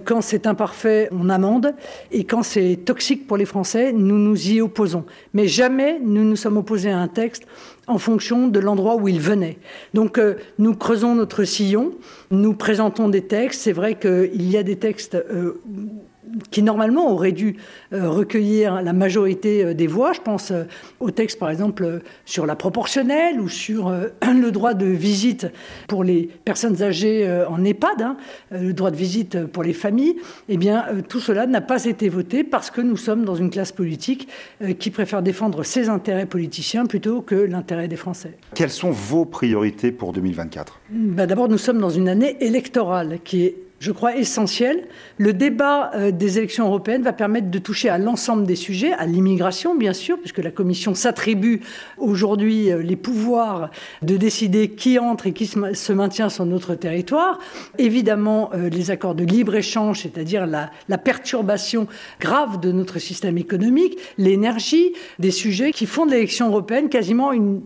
Quand 0.05 0.21
c'est 0.21 0.47
imparfait, 0.47 1.09
on 1.11 1.29
amende. 1.29 1.73
Et 2.11 2.23
quand 2.23 2.43
c'est 2.43 2.77
toxique 2.85 3.27
pour 3.27 3.37
les 3.37 3.45
Français, 3.45 3.91
nous 3.91 4.17
nous 4.17 4.49
y 4.49 4.61
opposons. 4.61 5.05
Mais 5.33 5.47
jamais 5.47 5.99
nous 5.99 6.23
nous 6.23 6.35
sommes 6.35 6.57
opposés 6.57 6.91
à 6.91 6.99
un 6.99 7.07
texte 7.07 7.43
en 7.87 7.97
fonction 7.97 8.47
de 8.47 8.59
l'endroit 8.59 8.95
où 8.95 9.07
il 9.07 9.19
venait. 9.19 9.57
Donc 9.93 10.17
euh, 10.17 10.35
nous 10.59 10.75
creusons 10.75 11.15
notre 11.15 11.43
sillon, 11.45 11.93
nous 12.31 12.53
présentons 12.53 13.09
des 13.09 13.23
textes. 13.23 13.61
C'est 13.61 13.71
vrai 13.71 13.95
qu'il 13.95 14.49
y 14.49 14.57
a 14.57 14.63
des 14.63 14.77
textes 14.77 15.15
euh, 15.15 15.61
qui 16.51 16.61
normalement 16.61 17.11
auraient 17.11 17.31
dû 17.31 17.57
euh, 17.93 18.09
recueillir 18.09 18.81
la 18.81 18.93
majorité 18.93 19.63
euh, 19.63 19.73
des 19.73 19.87
voix. 19.87 20.13
Je 20.13 20.21
pense 20.21 20.51
euh, 20.51 20.63
au 20.99 21.11
texte 21.11 21.39
par 21.39 21.49
exemple 21.49 22.01
sur 22.25 22.45
la 22.45 22.55
proportionnelle 22.55 23.39
ou 23.39 23.49
sur 23.49 23.89
le 24.21 24.49
droit 24.51 24.73
de 24.73 24.85
visite 24.85 25.47
pour 25.87 26.03
les 26.03 26.29
personnes 26.45 26.81
âgées 26.81 27.27
en 27.47 27.63
EHPAD, 27.63 28.01
hein, 28.01 28.17
le 28.51 28.73
droit 28.73 28.91
de 28.91 28.95
visite 28.95 29.45
pour 29.45 29.63
les 29.63 29.73
familles. 29.73 30.17
Eh 30.49 30.57
bien, 30.57 30.85
tout 31.07 31.19
cela 31.19 31.47
n'a 31.47 31.61
pas 31.61 31.85
été 31.85 32.09
voté 32.09 32.43
parce 32.43 32.71
que 32.71 32.81
nous 32.81 32.97
sommes 32.97 33.25
dans 33.25 33.35
une 33.35 33.49
classe 33.49 33.71
politique 33.71 34.27
qui 34.79 34.89
préfère 34.91 35.21
défendre 35.21 35.63
ses 35.63 35.89
intérêts 35.89 36.25
politiciens 36.25 36.85
plutôt 36.85 37.21
que 37.21 37.35
l'intérêt 37.35 37.87
des 37.87 37.95
Français. 37.95 38.37
Quelles 38.55 38.69
sont 38.69 38.91
vos 38.91 39.25
priorités 39.25 39.91
pour 39.91 40.13
2024 40.13 40.79
bah, 40.89 41.25
D'abord, 41.27 41.49
nous 41.49 41.57
sommes 41.57 41.79
dans 41.79 41.89
une 41.89 42.09
année 42.09 42.37
électorale 42.39 43.19
qui 43.23 43.43
est 43.45 43.55
je 43.79 43.91
crois, 43.91 44.15
essentiel. 44.15 44.87
Le 45.17 45.33
débat 45.33 45.91
euh, 45.93 46.11
des 46.11 46.39
élections 46.39 46.65
européennes 46.65 47.03
va 47.03 47.13
permettre 47.13 47.51
de 47.51 47.59
toucher 47.59 47.89
à 47.89 47.97
l'ensemble 47.97 48.45
des 48.45 48.55
sujets, 48.55 48.91
à 48.93 49.05
l'immigration, 49.05 49.75
bien 49.75 49.93
sûr, 49.93 50.17
puisque 50.19 50.39
la 50.39 50.49
Commission 50.49 50.95
s'attribue 50.95 51.61
aujourd'hui 51.97 52.71
euh, 52.71 52.81
les 52.81 52.95
pouvoirs 52.95 53.69
de 54.01 54.17
décider 54.17 54.69
qui 54.69 54.97
entre 54.97 55.27
et 55.27 55.33
qui 55.33 55.45
se 55.45 55.93
maintient 55.93 56.29
sur 56.29 56.45
notre 56.45 56.73
territoire. 56.73 57.39
Évidemment, 57.77 58.49
euh, 58.53 58.69
les 58.69 58.89
accords 58.89 59.15
de 59.15 59.23
libre-échange, 59.23 60.01
c'est-à-dire 60.01 60.47
la, 60.47 60.71
perturbation 60.97 61.87
grave 62.19 62.59
de 62.59 62.71
notre 62.71 62.97
système 62.97 63.37
économique, 63.37 63.97
l'énergie, 64.17 64.93
des 65.19 65.31
sujets 65.31 65.71
qui 65.71 65.85
font 65.85 66.05
de 66.05 66.11
l'élection 66.11 66.47
européenne 66.47 66.89
quasiment 66.89 67.31
une, 67.31 67.61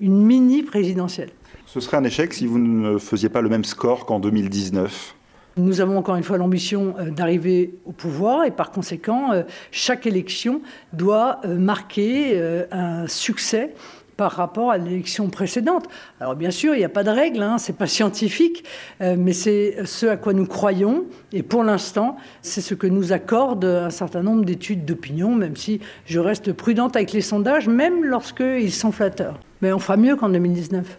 une 0.00 0.22
mini 0.22 0.62
présidentielle. 0.62 1.30
Ce 1.64 1.80
serait 1.80 1.96
un 1.96 2.04
échec 2.04 2.34
si 2.34 2.46
vous 2.46 2.58
ne 2.58 2.98
faisiez 2.98 3.30
pas 3.30 3.40
le 3.40 3.48
même 3.48 3.64
score 3.64 4.04
qu'en 4.04 4.20
2019 4.20 5.15
nous 5.56 5.80
avons 5.80 5.96
encore 5.96 6.16
une 6.16 6.22
fois 6.22 6.38
l'ambition 6.38 6.94
euh, 6.98 7.10
d'arriver 7.10 7.74
au 7.86 7.92
pouvoir 7.92 8.44
et 8.44 8.50
par 8.50 8.70
conséquent, 8.70 9.32
euh, 9.32 9.42
chaque 9.70 10.06
élection 10.06 10.60
doit 10.92 11.40
euh, 11.44 11.56
marquer 11.56 12.40
un 12.70 13.06
succès 13.06 13.74
par 14.16 14.32
rapport 14.32 14.70
à 14.70 14.78
l'élection 14.78 15.28
précédente. 15.28 15.88
Alors 16.20 16.36
bien 16.36 16.50
sûr, 16.50 16.74
il 16.74 16.78
n'y 16.78 16.84
a 16.84 16.90
pas 16.90 17.04
de 17.04 17.10
règle, 17.10 17.42
hein, 17.42 17.58
c'est 17.58 17.76
pas 17.76 17.86
scientifique, 17.86 18.64
mais 19.00 19.32
c'est 19.32 19.84
ce 19.84 20.06
à 20.06 20.16
quoi 20.16 20.32
nous 20.32 20.46
croyons. 20.46 21.04
Et 21.32 21.42
pour 21.42 21.62
l'instant, 21.62 22.16
c'est 22.40 22.62
ce 22.62 22.74
que 22.74 22.86
nous 22.86 23.12
accorde 23.12 23.64
un 23.64 23.90
certain 23.90 24.22
nombre 24.22 24.44
d'études 24.44 24.84
d'opinion, 24.84 25.34
même 25.34 25.56
si 25.56 25.80
je 26.06 26.18
reste 26.18 26.52
prudente 26.52 26.96
avec 26.96 27.12
les 27.12 27.20
sondages, 27.20 27.68
même 27.68 28.04
lorsqu'ils 28.04 28.72
sont 28.72 28.92
flatteurs. 28.92 29.38
Mais 29.60 29.72
on 29.72 29.78
fera 29.78 29.96
mieux 29.96 30.16
qu'en 30.16 30.30
2019. 30.30 30.98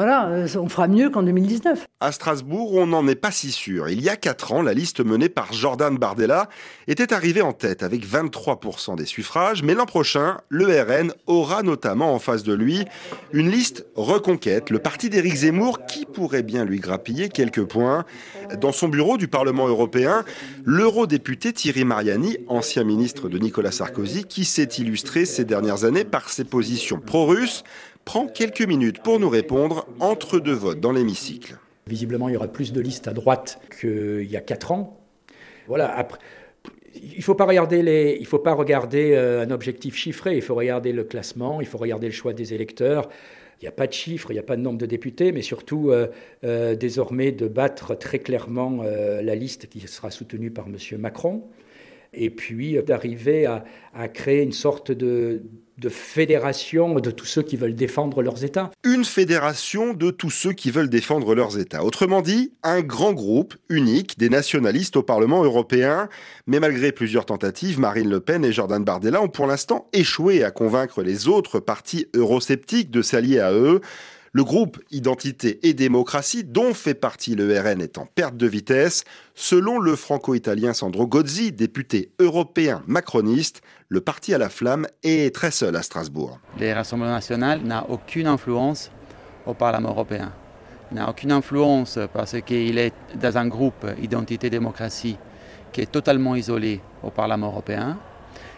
Voilà, 0.00 0.28
euh, 0.28 0.48
on 0.56 0.70
fera 0.70 0.88
mieux 0.88 1.10
qu'en 1.10 1.22
2019. 1.22 1.86
À 2.00 2.10
Strasbourg, 2.10 2.72
on 2.72 2.86
n'en 2.86 3.06
est 3.06 3.14
pas 3.14 3.30
si 3.30 3.50
sûr. 3.50 3.90
Il 3.90 4.00
y 4.00 4.08
a 4.08 4.16
quatre 4.16 4.50
ans, 4.50 4.62
la 4.62 4.72
liste 4.72 5.04
menée 5.04 5.28
par 5.28 5.52
Jordan 5.52 5.98
Bardella 5.98 6.48
était 6.88 7.12
arrivée 7.12 7.42
en 7.42 7.52
tête 7.52 7.82
avec 7.82 8.06
23% 8.06 8.96
des 8.96 9.04
suffrages, 9.04 9.62
mais 9.62 9.74
l'an 9.74 9.84
prochain, 9.84 10.38
le 10.48 10.64
RN 10.80 11.12
aura 11.26 11.62
notamment 11.62 12.14
en 12.14 12.18
face 12.18 12.44
de 12.44 12.54
lui 12.54 12.86
une 13.34 13.50
liste 13.50 13.84
reconquête, 13.94 14.70
le 14.70 14.78
parti 14.78 15.10
d'Éric 15.10 15.34
Zemmour 15.34 15.84
qui 15.84 16.06
pourrait 16.06 16.44
bien 16.44 16.64
lui 16.64 16.78
grappiller 16.78 17.28
quelques 17.28 17.64
points. 17.64 18.06
Dans 18.58 18.72
son 18.72 18.88
bureau 18.88 19.18
du 19.18 19.28
Parlement 19.28 19.68
européen, 19.68 20.24
l'eurodéputé 20.64 21.52
Thierry 21.52 21.84
Mariani, 21.84 22.38
ancien 22.48 22.84
ministre 22.84 23.28
de 23.28 23.36
Nicolas 23.36 23.70
Sarkozy, 23.70 24.24
qui 24.24 24.46
s'est 24.46 24.64
illustré 24.78 25.26
ces 25.26 25.44
dernières 25.44 25.84
années 25.84 26.04
par 26.04 26.30
ses 26.30 26.44
positions 26.44 27.00
pro-russes, 27.00 27.64
prend 28.04 28.26
quelques 28.26 28.62
minutes 28.62 29.02
pour 29.02 29.20
nous 29.20 29.28
répondre 29.28 29.86
entre 30.00 30.38
deux 30.40 30.54
votes 30.54 30.80
dans 30.80 30.92
l'hémicycle. 30.92 31.58
Visiblement, 31.86 32.28
il 32.28 32.34
y 32.34 32.36
aura 32.36 32.48
plus 32.48 32.72
de 32.72 32.80
listes 32.80 33.08
à 33.08 33.12
droite 33.12 33.60
qu'il 33.80 34.30
y 34.30 34.36
a 34.36 34.40
quatre 34.40 34.72
ans. 34.72 35.00
Voilà, 35.66 36.06
il 36.94 37.18
ne 37.18 37.22
faut 37.22 37.34
pas 37.34 37.44
regarder, 37.44 37.82
les, 37.82 38.16
il 38.20 38.26
faut 38.26 38.38
pas 38.38 38.52
regarder 38.52 39.12
euh, 39.14 39.42
un 39.42 39.50
objectif 39.50 39.96
chiffré, 39.96 40.36
il 40.36 40.42
faut 40.42 40.54
regarder 40.54 40.92
le 40.92 41.04
classement, 41.04 41.60
il 41.60 41.66
faut 41.66 41.78
regarder 41.78 42.06
le 42.06 42.12
choix 42.12 42.32
des 42.32 42.54
électeurs. 42.54 43.08
Il 43.60 43.64
n'y 43.64 43.68
a 43.68 43.72
pas 43.72 43.86
de 43.86 43.92
chiffres, 43.92 44.30
il 44.30 44.34
n'y 44.34 44.40
a 44.40 44.44
pas 44.44 44.56
de 44.56 44.62
nombre 44.62 44.78
de 44.78 44.86
députés, 44.86 45.32
mais 45.32 45.42
surtout 45.42 45.90
euh, 45.90 46.06
euh, 46.44 46.74
désormais 46.74 47.30
de 47.30 47.46
battre 47.46 47.94
très 47.94 48.18
clairement 48.18 48.82
la 48.82 49.34
liste 49.34 49.68
qui 49.68 49.80
sera 49.80 50.10
soutenue 50.10 50.50
par 50.50 50.66
M. 50.66 50.76
Macron, 50.98 51.44
et 52.14 52.30
puis 52.30 52.78
d'arriver 52.82 53.46
à 53.46 54.08
créer 54.08 54.42
une 54.42 54.52
sorte 54.52 54.90
de, 54.92 55.42
de 55.80 55.88
fédération 55.88 56.94
de 57.00 57.10
tous 57.10 57.24
ceux 57.24 57.42
qui 57.42 57.56
veulent 57.56 57.74
défendre 57.74 58.22
leurs 58.22 58.44
États. 58.44 58.70
Une 58.84 59.04
fédération 59.04 59.94
de 59.94 60.10
tous 60.10 60.28
ceux 60.28 60.52
qui 60.52 60.70
veulent 60.70 60.90
défendre 60.90 61.34
leurs 61.34 61.58
États. 61.58 61.82
Autrement 61.84 62.20
dit, 62.20 62.52
un 62.62 62.82
grand 62.82 63.14
groupe 63.14 63.54
unique 63.70 64.18
des 64.18 64.28
nationalistes 64.28 64.96
au 64.96 65.02
Parlement 65.02 65.42
européen. 65.42 66.10
Mais 66.46 66.60
malgré 66.60 66.92
plusieurs 66.92 67.24
tentatives, 67.24 67.80
Marine 67.80 68.10
Le 68.10 68.20
Pen 68.20 68.44
et 68.44 68.52
Jordan 68.52 68.84
Bardella 68.84 69.22
ont 69.22 69.28
pour 69.28 69.46
l'instant 69.46 69.88
échoué 69.94 70.44
à 70.44 70.50
convaincre 70.50 71.02
les 71.02 71.28
autres 71.28 71.60
partis 71.60 72.06
eurosceptiques 72.14 72.90
de 72.90 73.00
s'allier 73.00 73.40
à 73.40 73.52
eux. 73.52 73.80
Le 74.32 74.44
groupe 74.44 74.78
Identité 74.92 75.58
et 75.68 75.74
démocratie, 75.74 76.44
dont 76.44 76.72
fait 76.72 76.94
partie 76.94 77.34
le 77.34 77.58
RN, 77.58 77.80
est 77.80 77.98
en 77.98 78.06
perte 78.06 78.36
de 78.36 78.46
vitesse. 78.46 79.02
Selon 79.34 79.80
le 79.80 79.96
franco-italien 79.96 80.72
Sandro 80.72 81.08
Gozzi, 81.08 81.50
député 81.50 82.12
européen 82.20 82.84
macroniste, 82.86 83.60
le 83.88 84.00
parti 84.00 84.32
à 84.32 84.38
la 84.38 84.48
flamme 84.48 84.86
est 85.02 85.34
très 85.34 85.50
seul 85.50 85.74
à 85.74 85.82
Strasbourg. 85.82 86.38
Le 86.60 86.72
Rassemblement 86.72 87.10
national 87.10 87.62
n'a 87.64 87.84
aucune 87.90 88.28
influence 88.28 88.92
au 89.46 89.54
Parlement 89.54 89.88
européen. 89.88 90.30
N'a 90.92 91.10
aucune 91.10 91.32
influence 91.32 91.98
parce 92.12 92.40
qu'il 92.42 92.78
est 92.78 92.94
dans 93.20 93.36
un 93.36 93.48
groupe 93.48 93.84
Identité 94.00 94.46
et 94.46 94.50
démocratie 94.50 95.16
qui 95.72 95.80
est 95.80 95.90
totalement 95.90 96.36
isolé 96.36 96.80
au 97.02 97.10
Parlement 97.10 97.48
européen. 97.48 97.98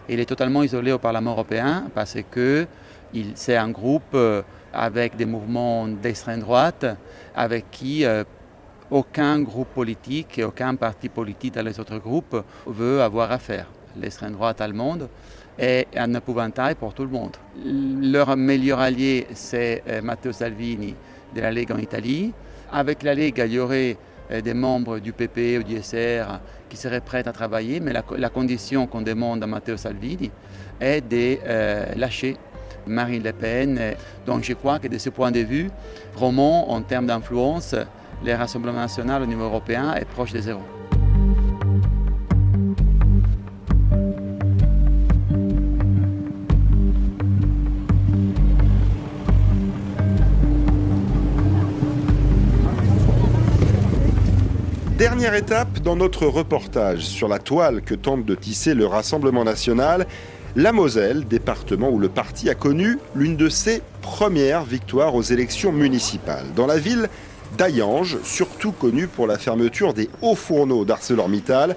Il 0.06 0.20
est 0.20 0.26
totalement 0.26 0.62
isolé 0.62 0.92
au 0.92 0.98
Parlement 0.98 1.30
européen 1.30 1.84
parce 1.94 2.18
que 2.30 2.66
c'est 3.34 3.56
un 3.56 3.70
groupe 3.70 4.14
euh, 4.14 4.42
avec 4.72 5.16
des 5.16 5.26
mouvements 5.26 5.86
d'extrême 5.86 6.40
droite, 6.40 6.86
avec 7.34 7.70
qui 7.70 8.04
euh, 8.04 8.24
aucun 8.90 9.40
groupe 9.40 9.68
politique 9.68 10.38
et 10.38 10.44
aucun 10.44 10.74
parti 10.74 11.08
politique 11.08 11.54
dans 11.54 11.64
les 11.64 11.78
autres 11.78 11.98
groupes 11.98 12.42
veut 12.66 13.02
avoir 13.02 13.32
affaire. 13.32 13.66
L'extrême 13.96 14.32
droite 14.32 14.60
allemande 14.60 15.08
est 15.58 15.86
un 15.96 16.14
épouvantail 16.14 16.74
pour 16.74 16.94
tout 16.94 17.02
le 17.02 17.10
monde. 17.10 17.36
Leur 17.64 18.36
meilleur 18.36 18.80
allié, 18.80 19.26
c'est 19.34 19.82
euh, 19.88 20.00
Matteo 20.02 20.32
Salvini 20.32 20.94
de 21.34 21.40
la 21.40 21.50
Lega 21.50 21.74
en 21.74 21.78
Italie. 21.78 22.32
Avec 22.72 23.02
la 23.02 23.14
Lega, 23.14 23.44
il 23.44 23.52
y 23.52 23.58
aurait 23.58 23.96
euh, 24.30 24.40
des 24.40 24.54
membres 24.54 24.98
du 24.98 25.12
PP 25.12 25.58
ou 25.58 25.62
du 25.62 25.82
SR 25.82 26.40
qui 26.70 26.78
seraient 26.78 27.02
prêts 27.02 27.26
à 27.28 27.32
travailler, 27.32 27.80
mais 27.80 27.92
la, 27.92 28.28
condition 28.30 28.86
qu'on 28.86 29.02
demande 29.02 29.42
à 29.42 29.46
Matteo 29.46 29.76
Salvini 29.76 30.30
est 30.80 31.02
de 31.06 31.36
lâcher 31.98 32.38
Marine 32.86 33.22
Le 33.22 33.32
Pen. 33.32 33.94
Donc 34.26 34.44
je 34.44 34.52
crois 34.52 34.78
que 34.78 34.88
de 34.88 34.98
ce 34.98 35.10
point 35.10 35.30
de 35.30 35.40
vue, 35.40 35.70
vraiment 36.14 36.72
en 36.72 36.82
termes 36.82 37.06
d'influence, 37.06 37.74
le 38.24 38.34
Rassemblement 38.34 38.78
national 38.78 39.22
au 39.22 39.26
niveau 39.26 39.44
européen 39.44 39.94
est 39.94 40.04
proche 40.04 40.32
de 40.32 40.40
zéro. 40.40 40.60
Dernière 55.02 55.34
étape 55.34 55.80
dans 55.80 55.96
notre 55.96 56.26
reportage 56.26 57.00
sur 57.00 57.26
la 57.26 57.40
toile 57.40 57.82
que 57.82 57.94
tente 57.96 58.24
de 58.24 58.36
tisser 58.36 58.72
le 58.72 58.86
Rassemblement 58.86 59.42
national, 59.42 60.06
la 60.56 60.72
Moselle, 60.72 61.26
département 61.26 61.90
où 61.90 61.98
le 61.98 62.08
parti 62.08 62.50
a 62.50 62.54
connu 62.54 62.98
l'une 63.14 63.36
de 63.36 63.48
ses 63.48 63.82
premières 64.02 64.64
victoires 64.64 65.14
aux 65.14 65.22
élections 65.22 65.72
municipales. 65.72 66.46
Dans 66.54 66.66
la 66.66 66.78
ville 66.78 67.08
d'Ayange, 67.56 68.18
surtout 68.22 68.72
connue 68.72 69.06
pour 69.06 69.26
la 69.26 69.38
fermeture 69.38 69.94
des 69.94 70.10
hauts 70.20 70.34
fourneaux 70.34 70.84
d'ArcelorMittal 70.84 71.76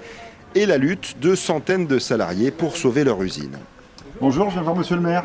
et 0.54 0.66
la 0.66 0.78
lutte 0.78 1.18
de 1.20 1.34
centaines 1.34 1.86
de 1.86 1.98
salariés 1.98 2.50
pour 2.50 2.76
sauver 2.76 3.04
leur 3.04 3.22
usine. 3.22 3.58
Bonjour, 4.20 4.48
je 4.48 4.54
viens 4.54 4.62
voir 4.62 4.76
monsieur 4.76 4.96
le 4.96 5.02
maire. 5.02 5.24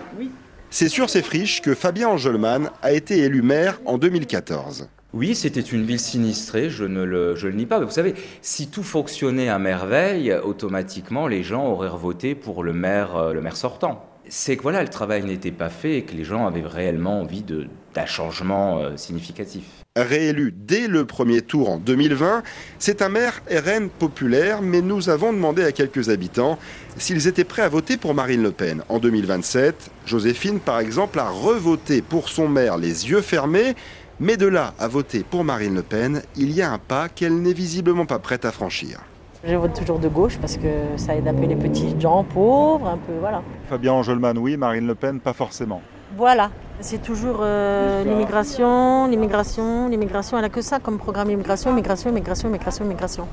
C'est 0.70 0.90
sur 0.90 1.10
ces 1.10 1.22
friches 1.22 1.62
que 1.62 1.74
Fabien 1.74 2.10
Angelman 2.10 2.70
a 2.82 2.94
été 2.94 3.20
élu 3.20 3.42
maire 3.42 3.80
en 3.86 3.98
2014. 3.98 4.88
Oui, 5.14 5.36
c'était 5.36 5.60
une 5.60 5.84
ville 5.84 6.00
sinistrée, 6.00 6.70
je 6.70 6.86
ne 6.86 7.04
le, 7.04 7.36
nie 7.52 7.66
pas. 7.66 7.80
Mais 7.80 7.86
vous 7.86 7.92
savez, 7.92 8.14
si 8.42 8.70
tout 8.70 8.84
fonctionnait 8.84 9.50
à 9.50 9.60
merveille, 9.60 10.34
automatiquement 10.34 11.28
les 11.28 11.44
gens 11.44 11.68
auraient 11.68 11.90
voté 11.90 12.34
pour 12.34 12.64
le 12.64 12.72
maire, 12.72 13.18
euh, 13.18 13.34
le 13.34 13.42
maire 13.42 13.58
sortant. 13.58 14.06
C'est 14.30 14.56
que 14.56 14.62
voilà, 14.62 14.82
le 14.82 14.88
travail 14.88 15.24
n'était 15.24 15.52
pas 15.52 15.70
fait 15.70 15.98
et 15.98 16.04
que 16.04 16.16
les 16.16 16.24
gens 16.24 16.48
avaient 16.48 16.66
réellement 16.66 17.20
envie 17.20 17.44
d'un 17.44 18.06
changement 18.06 18.80
euh, 18.80 18.96
significatif. 18.96 19.66
Réélu 19.98 20.54
dès 20.56 20.88
le 20.88 21.04
premier 21.04 21.42
tour 21.42 21.70
en 21.70 21.78
2020, 21.78 22.44
c'est 22.80 23.02
un 23.02 23.10
maire 23.10 23.42
RN 23.52 23.90
populaire, 23.90 24.62
mais 24.62 24.80
nous 24.80 25.10
avons 25.10 25.34
demandé 25.34 25.66
à 25.66 25.74
quelques 25.74 26.08
habitants 26.08 26.58
s'ils 26.98 27.28
étaient 27.28 27.44
prêts 27.44 27.64
à 27.64 27.68
voter 27.68 27.98
pour 27.98 28.14
Marine 28.14 28.42
Le 28.42 28.52
Pen. 28.52 28.84
En 28.88 29.00
2027, 29.00 29.92
Joséphine, 30.06 30.62
par 30.62 30.80
exemple, 30.80 31.20
a 31.20 31.30
revoté 31.30 32.02
pour 32.02 32.30
son 32.30 32.48
maire 32.48 32.78
les 32.78 33.10
yeux 33.10 33.20
fermés 33.20 33.76
mais 34.22 34.38
de 34.38 34.46
là 34.46 34.76
à 34.78 34.88
voter 34.88 35.26
pour 35.28 35.44
Marine 35.44 35.74
Le 35.74 35.82
Pen, 35.82 36.22
il 36.38 36.52
y 36.52 36.62
a 36.62 36.72
un 36.72 36.78
pas 36.78 37.10
qu'elle 37.10 37.42
n'est 37.42 37.54
visiblement 37.54 38.06
pas 38.06 38.20
prête 38.20 38.46
à 38.46 38.52
franchir. 38.52 39.00
Je 39.44 39.56
vote 39.56 39.74
toujours 39.74 39.98
de 39.98 40.08
gauche 40.08 40.38
parce 40.38 40.58
que 40.58 40.96
ça 40.96 41.16
aide 41.16 41.28
un 41.28 41.34
peu 41.34 41.46
les 41.46 41.56
petits 41.56 42.00
gens 42.00 42.24
pauvres, 42.24 42.88
un 42.88 42.98
peu 42.98 43.14
voilà. 43.20 43.42
Fabien 43.68 43.94
Angelman, 43.94 44.38
oui, 44.38 44.56
Marine 44.58 44.86
Le 44.86 44.94
Pen, 44.94 45.20
pas 45.20 45.34
forcément. 45.34 45.82
Voilà, 46.16 46.52
c'est 46.82 47.02
toujours 47.02 47.40
euh, 47.42 48.04
l'immigration, 48.04 49.08
l'immigration, 49.08 49.88
l'immigration. 49.90 50.38
Elle 50.38 50.46
a 50.46 50.50
que 50.50 50.62
ça 50.62 50.78
comme 50.80 51.00
programme 51.00 51.32
immigration, 51.32 51.72
immigration, 51.72 52.12
immigration, 52.12 52.50
immigration, 52.50 52.86
immigration. 52.86 53.28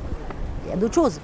Il 0.65 0.71
y 0.71 0.73
a 0.73 0.77
d'autres 0.77 0.95
choses. 0.95 1.21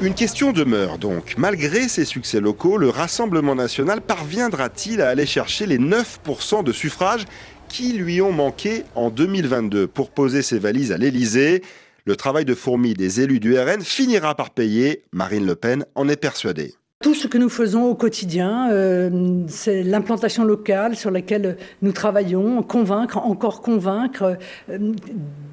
Une 0.00 0.14
question 0.14 0.52
demeure 0.52 0.96
donc. 0.96 1.34
Malgré 1.38 1.88
ses 1.88 2.04
succès 2.04 2.38
locaux, 2.38 2.78
le 2.78 2.88
Rassemblement 2.88 3.56
national 3.56 4.00
parviendra-t-il 4.00 5.02
à 5.02 5.08
aller 5.08 5.26
chercher 5.26 5.66
les 5.66 5.78
9% 5.78 6.62
de 6.62 6.70
suffrages 6.70 7.24
qui 7.68 7.94
lui 7.94 8.22
ont 8.22 8.30
manqué 8.30 8.84
en 8.94 9.10
2022 9.10 9.88
pour 9.88 10.10
poser 10.10 10.42
ses 10.42 10.60
valises 10.60 10.92
à 10.92 10.98
l'Élysée 10.98 11.64
Le 12.04 12.14
travail 12.14 12.44
de 12.44 12.54
fourmi 12.54 12.94
des 12.94 13.22
élus 13.22 13.40
du 13.40 13.58
RN 13.58 13.82
finira 13.82 14.36
par 14.36 14.50
payer. 14.50 15.02
Marine 15.10 15.44
Le 15.44 15.56
Pen 15.56 15.84
en 15.96 16.08
est 16.08 16.16
persuadée. 16.16 16.77
Tout 17.00 17.14
ce 17.14 17.28
que 17.28 17.38
nous 17.38 17.48
faisons 17.48 17.84
au 17.84 17.94
quotidien, 17.94 18.72
euh, 18.72 19.44
c'est 19.46 19.84
l'implantation 19.84 20.42
locale 20.42 20.96
sur 20.96 21.12
laquelle 21.12 21.56
nous 21.80 21.92
travaillons, 21.92 22.60
convaincre, 22.64 23.18
encore 23.18 23.62
convaincre, 23.62 24.36
euh, 24.68 24.94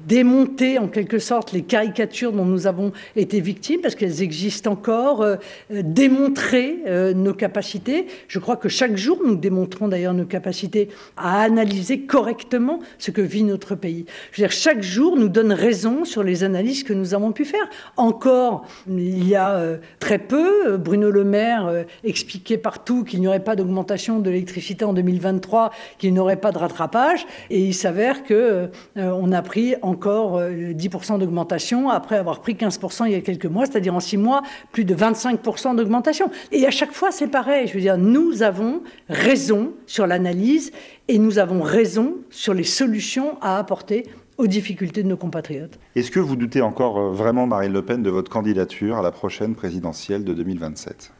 démonter 0.08 0.80
en 0.80 0.88
quelque 0.88 1.20
sorte 1.20 1.52
les 1.52 1.62
caricatures 1.62 2.32
dont 2.32 2.44
nous 2.44 2.66
avons 2.66 2.90
été 3.14 3.40
victimes, 3.40 3.80
parce 3.80 3.94
qu'elles 3.94 4.22
existent 4.22 4.72
encore, 4.72 5.22
euh, 5.22 5.36
démontrer 5.70 6.82
nos 7.14 7.32
capacités. 7.32 8.06
Je 8.26 8.40
crois 8.40 8.56
que 8.56 8.68
chaque 8.68 8.96
jour, 8.96 9.20
nous 9.24 9.36
démontrons 9.36 9.86
d'ailleurs 9.86 10.14
nos 10.14 10.24
capacités 10.24 10.88
à 11.16 11.42
analyser 11.42 12.00
correctement 12.00 12.80
ce 12.98 13.12
que 13.12 13.20
vit 13.20 13.44
notre 13.44 13.76
pays. 13.76 14.06
Je 14.32 14.42
veux 14.42 14.48
dire, 14.48 14.56
chaque 14.56 14.82
jour 14.82 15.16
nous 15.16 15.28
donne 15.28 15.52
raison 15.52 16.04
sur 16.04 16.24
les 16.24 16.42
analyses 16.42 16.82
que 16.82 16.92
nous 16.92 17.14
avons 17.14 17.30
pu 17.30 17.44
faire. 17.44 17.68
Encore, 17.96 18.66
il 18.88 19.28
y 19.28 19.36
a 19.36 19.78
très 20.00 20.18
peu, 20.18 20.76
Bruno 20.76 21.10
Le 21.10 21.22
Maire 21.22 21.35
euh, 21.36 21.84
expliquait 22.04 22.58
partout 22.58 23.02
qu'il 23.02 23.20
n'y 23.20 23.28
aurait 23.28 23.42
pas 23.42 23.56
d'augmentation 23.56 24.20
de 24.20 24.30
l'électricité 24.30 24.84
en 24.84 24.92
2023, 24.92 25.72
qu'il 25.98 26.12
n'y 26.12 26.20
aurait 26.20 26.36
pas 26.36 26.52
de 26.52 26.58
rattrapage. 26.58 27.26
Et 27.50 27.60
il 27.60 27.74
s'avère 27.74 28.22
que 28.22 28.34
euh, 28.34 28.68
on 28.96 29.32
a 29.32 29.42
pris 29.42 29.74
en 29.82 29.96
encore 29.96 30.42
10% 30.42 31.18
d'augmentation 31.18 31.88
après 31.88 32.16
avoir 32.16 32.40
pris 32.40 32.52
15% 32.52 33.06
il 33.06 33.12
y 33.12 33.14
a 33.14 33.22
quelques 33.22 33.46
mois, 33.46 33.64
c'est-à-dire 33.64 33.94
en 33.94 34.00
six 34.00 34.18
mois, 34.18 34.42
plus 34.72 34.84
de 34.84 34.94
25% 34.94 35.74
d'augmentation. 35.74 36.30
Et 36.52 36.66
à 36.66 36.70
chaque 36.70 36.92
fois, 36.92 37.10
c'est 37.10 37.28
pareil. 37.28 37.66
Je 37.66 37.72
veux 37.72 37.80
dire, 37.80 37.96
nous 37.96 38.42
avons 38.42 38.82
raison 39.08 39.72
sur 39.86 40.06
l'analyse 40.06 40.70
et 41.08 41.18
nous 41.18 41.38
avons 41.38 41.62
raison 41.62 42.16
sur 42.28 42.52
les 42.52 42.64
solutions 42.64 43.38
à 43.40 43.58
apporter 43.58 44.04
aux 44.36 44.46
difficultés 44.46 45.02
de 45.02 45.08
nos 45.08 45.16
compatriotes. 45.16 45.78
Est-ce 45.94 46.10
que 46.10 46.20
vous 46.20 46.36
doutez 46.36 46.60
encore 46.60 46.98
euh, 46.98 47.10
vraiment, 47.10 47.46
Marine 47.46 47.72
Le 47.72 47.82
Pen, 47.82 48.02
de 48.02 48.10
votre 48.10 48.30
candidature 48.30 48.98
à 48.98 49.02
la 49.02 49.10
prochaine 49.10 49.54
présidentielle 49.54 50.24
de 50.24 50.34
2027 50.34 51.12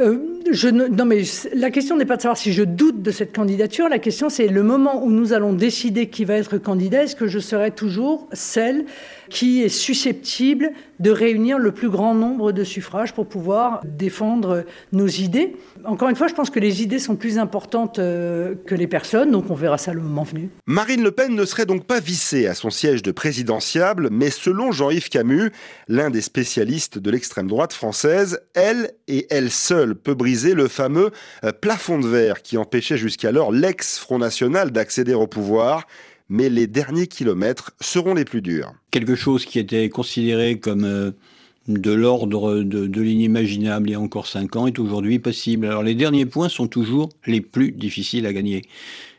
euh, 0.00 0.18
je 0.50 0.68
non, 0.68 1.04
mais 1.04 1.22
la 1.54 1.70
question 1.70 1.96
n'est 1.96 2.06
pas 2.06 2.16
de 2.16 2.22
savoir 2.22 2.38
si 2.38 2.52
je 2.52 2.62
doute 2.62 3.02
de 3.02 3.10
cette 3.10 3.34
candidature. 3.34 3.88
La 3.88 3.98
question, 3.98 4.30
c'est 4.30 4.48
le 4.48 4.62
moment 4.62 5.04
où 5.04 5.10
nous 5.10 5.32
allons 5.32 5.52
décider 5.52 6.08
qui 6.08 6.24
va 6.24 6.34
être 6.34 6.56
candidat. 6.56 7.04
Est-ce 7.04 7.16
que 7.16 7.26
je 7.26 7.38
serai 7.38 7.70
toujours 7.70 8.26
celle 8.32 8.86
qui 9.30 9.62
est 9.62 9.68
susceptible 9.68 10.72
de 11.00 11.10
réunir 11.10 11.58
le 11.58 11.72
plus 11.72 11.88
grand 11.88 12.14
nombre 12.14 12.52
de 12.52 12.64
suffrages 12.64 13.12
pour 13.12 13.26
pouvoir 13.26 13.80
défendre 13.84 14.64
nos 14.92 15.06
idées 15.06 15.56
Encore 15.84 16.08
une 16.08 16.16
fois, 16.16 16.28
je 16.28 16.34
pense 16.34 16.50
que 16.50 16.60
les 16.60 16.82
idées 16.82 16.98
sont 16.98 17.16
plus 17.16 17.38
importantes 17.38 17.98
euh, 17.98 18.54
que 18.66 18.74
les 18.74 18.86
personnes, 18.86 19.30
donc 19.30 19.50
on 19.50 19.54
verra 19.54 19.78
ça 19.78 19.92
le 19.92 20.00
moment 20.00 20.22
venu. 20.22 20.50
Marine 20.66 21.02
Le 21.02 21.10
Pen 21.10 21.34
ne 21.34 21.44
serait 21.44 21.66
donc 21.66 21.86
pas 21.86 22.00
vissée 22.00 22.46
à 22.46 22.54
son 22.54 22.70
siège 22.70 23.02
de 23.02 23.10
présidentiable, 23.10 24.08
mais 24.10 24.30
selon 24.30 24.70
Jean-Yves 24.70 25.08
Camus, 25.08 25.50
l'un 25.88 26.10
des 26.10 26.20
spécialistes 26.20 26.98
de 26.98 27.10
l'extrême 27.10 27.48
droite 27.48 27.72
française, 27.72 28.40
elle 28.54 28.92
et 29.08 29.26
elle 29.30 29.50
seule 29.50 29.94
peut 29.94 30.14
briser 30.14 30.54
le 30.54 30.68
fameux 30.68 31.10
euh, 31.44 31.52
plafond 31.52 31.98
de 31.98 32.06
verre 32.06 32.42
qui 32.42 32.56
empêchait 32.56 32.96
jusqu'alors 32.96 33.50
l'ex-Front 33.50 34.18
National 34.18 34.70
d'accéder 34.70 35.14
au 35.14 35.26
pouvoir 35.26 35.86
mais 36.32 36.48
les 36.48 36.66
derniers 36.66 37.08
kilomètres 37.08 37.72
seront 37.78 38.14
les 38.14 38.24
plus 38.24 38.40
durs. 38.40 38.72
Quelque 38.90 39.14
chose 39.14 39.44
qui 39.44 39.58
était 39.58 39.90
considéré 39.90 40.58
comme 40.58 40.84
euh, 40.84 41.10
de 41.68 41.92
l'ordre 41.92 42.60
de, 42.62 43.00
l'inimaginable 43.02 43.90
il 43.90 43.92
y 43.92 43.94
a 43.94 44.00
encore 44.00 44.26
cinq 44.26 44.56
ans 44.56 44.66
est 44.66 44.78
aujourd'hui 44.78 45.18
possible. 45.18 45.66
Alors 45.66 45.82
les 45.82 45.94
derniers 45.94 46.24
points 46.24 46.48
sont 46.48 46.68
toujours 46.68 47.10
les 47.26 47.42
plus 47.42 47.70
difficiles 47.70 48.26
à 48.26 48.32
gagner. 48.32 48.62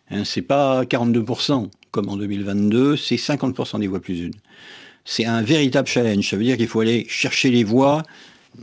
Hein, 0.10 0.24
c'est 0.26 0.42
pas 0.42 0.86
42% 0.86 1.70
comme 1.92 2.10
en 2.10 2.18
2022, 2.18 2.98
c'est 2.98 3.18
50% 3.18 3.80
des 3.80 3.88
voix 3.88 4.00
plus 4.00 4.20
une. 4.20 4.34
C'est 5.06 5.26
un 5.26 5.44
véritable 5.44 5.88
challenge. 5.88 6.28
Ça 6.28 6.36
veut 6.36 6.44
dire 6.44 6.58
qu'il 6.58 6.68
faut 6.68 6.80
aller 6.80 7.06
chercher 7.08 7.52
les 7.52 7.64
voix 7.64 8.02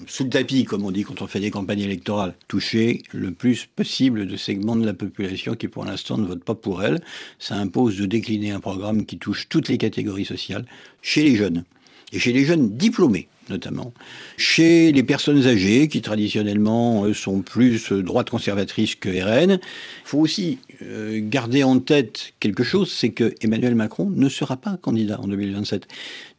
sous 0.07 0.25
le 0.25 0.31
tapis, 0.31 0.65
comme 0.65 0.85
on 0.85 0.91
dit 0.91 1.03
quand 1.03 1.23
on 1.23 1.27
fait 1.27 1.41
des 1.41 1.51
campagnes 1.51 1.81
électorales, 1.81 2.35
toucher 2.49 3.03
le 3.13 3.33
plus 3.33 3.67
possible 3.67 4.27
de 4.27 4.37
segments 4.37 4.77
de 4.77 4.87
la 4.87 4.95
population 4.95 5.55
qui 5.55 5.69
pour 5.69 5.85
l'instant 5.85 6.19
ne 6.19 6.27
votent 6.27 6.45
pas 6.45 6.55
pour 6.55 6.83
elle. 6.83 7.01
Ça 7.39 7.57
impose 7.57 7.99
de 7.99 8.07
décliner 8.07 8.53
un 8.53 8.61
programme 8.61 9.05
qui 9.05 9.19
touche 9.19 9.49
toutes 9.49 9.69
les 9.69 9.79
catégories 9.79 10.25
sociales 10.25 10.65
chez 11.03 11.23
les 11.23 11.37
jeunes, 11.37 11.65
et 12.13 12.19
chez 12.19 12.33
les 12.33 12.45
jeunes 12.45 12.77
diplômés 12.77 13.29
notamment, 13.51 13.93
chez 14.37 14.93
les 14.93 15.03
personnes 15.03 15.47
âgées 15.47 15.89
qui 15.89 16.01
traditionnellement 16.01 17.05
euh, 17.05 17.13
sont 17.13 17.43
plus 17.43 17.93
euh, 17.93 18.03
droite 18.03 18.31
conservatrice 18.31 18.95
que 18.95 19.09
RN. 19.09 19.53
Il 19.53 19.59
faut 20.05 20.19
aussi 20.19 20.59
euh, 20.83 21.21
garder 21.23 21.63
en 21.63 21.81
tête 21.81 22.33
quelque 22.41 22.63
chose, 22.63 22.91
c'est 22.91 23.11
que 23.11 23.35
Emmanuel 23.43 23.75
Macron 23.75 24.09
ne 24.09 24.29
sera 24.29 24.57
pas 24.57 24.79
candidat 24.81 25.21
en 25.21 25.29
2027. 25.29 25.87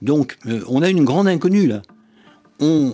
Donc 0.01 0.37
on 0.67 0.81
a 0.81 0.89
une 0.89 1.03
grande 1.03 1.27
inconnue 1.27 1.67
là. 1.67 1.81
On 2.59 2.93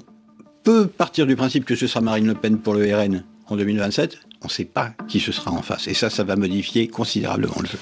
peut 0.67 0.85
partir 0.85 1.25
du 1.25 1.37
principe 1.37 1.63
que 1.63 1.77
ce 1.77 1.87
sera 1.87 2.01
Marine 2.01 2.27
Le 2.27 2.33
Pen 2.33 2.57
pour 2.57 2.73
le 2.73 2.93
RN 2.93 3.23
en 3.47 3.55
2027. 3.55 4.19
On 4.41 4.47
ne 4.47 4.51
sait 4.51 4.65
pas 4.65 4.91
qui 5.07 5.21
ce 5.21 5.31
sera 5.31 5.51
en 5.51 5.61
face. 5.61 5.87
Et 5.87 5.93
ça, 5.93 6.09
ça 6.09 6.25
va 6.25 6.35
modifier 6.35 6.89
considérablement 6.89 7.55
le 7.61 7.67
jeu. 7.67 7.79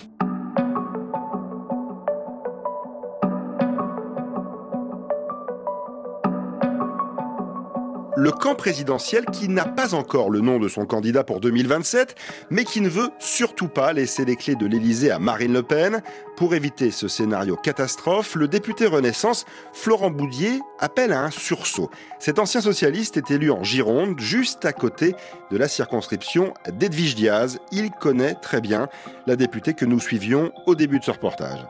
Camp 8.45 8.53
présidentiel 8.53 9.25
qui 9.25 9.49
n'a 9.49 9.65
pas 9.65 9.95
encore 9.95 10.29
le 10.29 10.39
nom 10.39 10.59
de 10.59 10.67
son 10.67 10.85
candidat 10.85 11.23
pour 11.23 11.39
2027, 11.39 12.13
mais 12.51 12.63
qui 12.63 12.79
ne 12.79 12.89
veut 12.89 13.09
surtout 13.17 13.67
pas 13.67 13.91
laisser 13.91 14.23
les 14.23 14.35
clés 14.35 14.53
de 14.53 14.67
l'Élysée 14.67 15.09
à 15.09 15.17
Marine 15.17 15.51
Le 15.51 15.63
Pen. 15.63 16.03
Pour 16.37 16.53
éviter 16.53 16.91
ce 16.91 17.07
scénario 17.07 17.55
catastrophe, 17.55 18.35
le 18.35 18.47
député 18.47 18.85
Renaissance 18.85 19.45
Florent 19.73 20.11
Boudier 20.11 20.59
appelle 20.77 21.11
à 21.11 21.23
un 21.23 21.31
sursaut. 21.31 21.89
Cet 22.19 22.37
ancien 22.37 22.61
socialiste 22.61 23.17
est 23.17 23.31
élu 23.31 23.49
en 23.49 23.63
Gironde, 23.63 24.19
juste 24.19 24.63
à 24.63 24.73
côté 24.73 25.15
de 25.49 25.57
la 25.57 25.67
circonscription 25.67 26.53
d'Edwige 26.71 27.15
Diaz. 27.15 27.57
Il 27.71 27.89
connaît 27.89 28.35
très 28.35 28.61
bien 28.61 28.89
la 29.25 29.35
députée 29.35 29.73
que 29.73 29.85
nous 29.85 29.99
suivions 29.99 30.51
au 30.67 30.75
début 30.75 30.99
de 30.99 31.03
ce 31.03 31.09
reportage. 31.09 31.65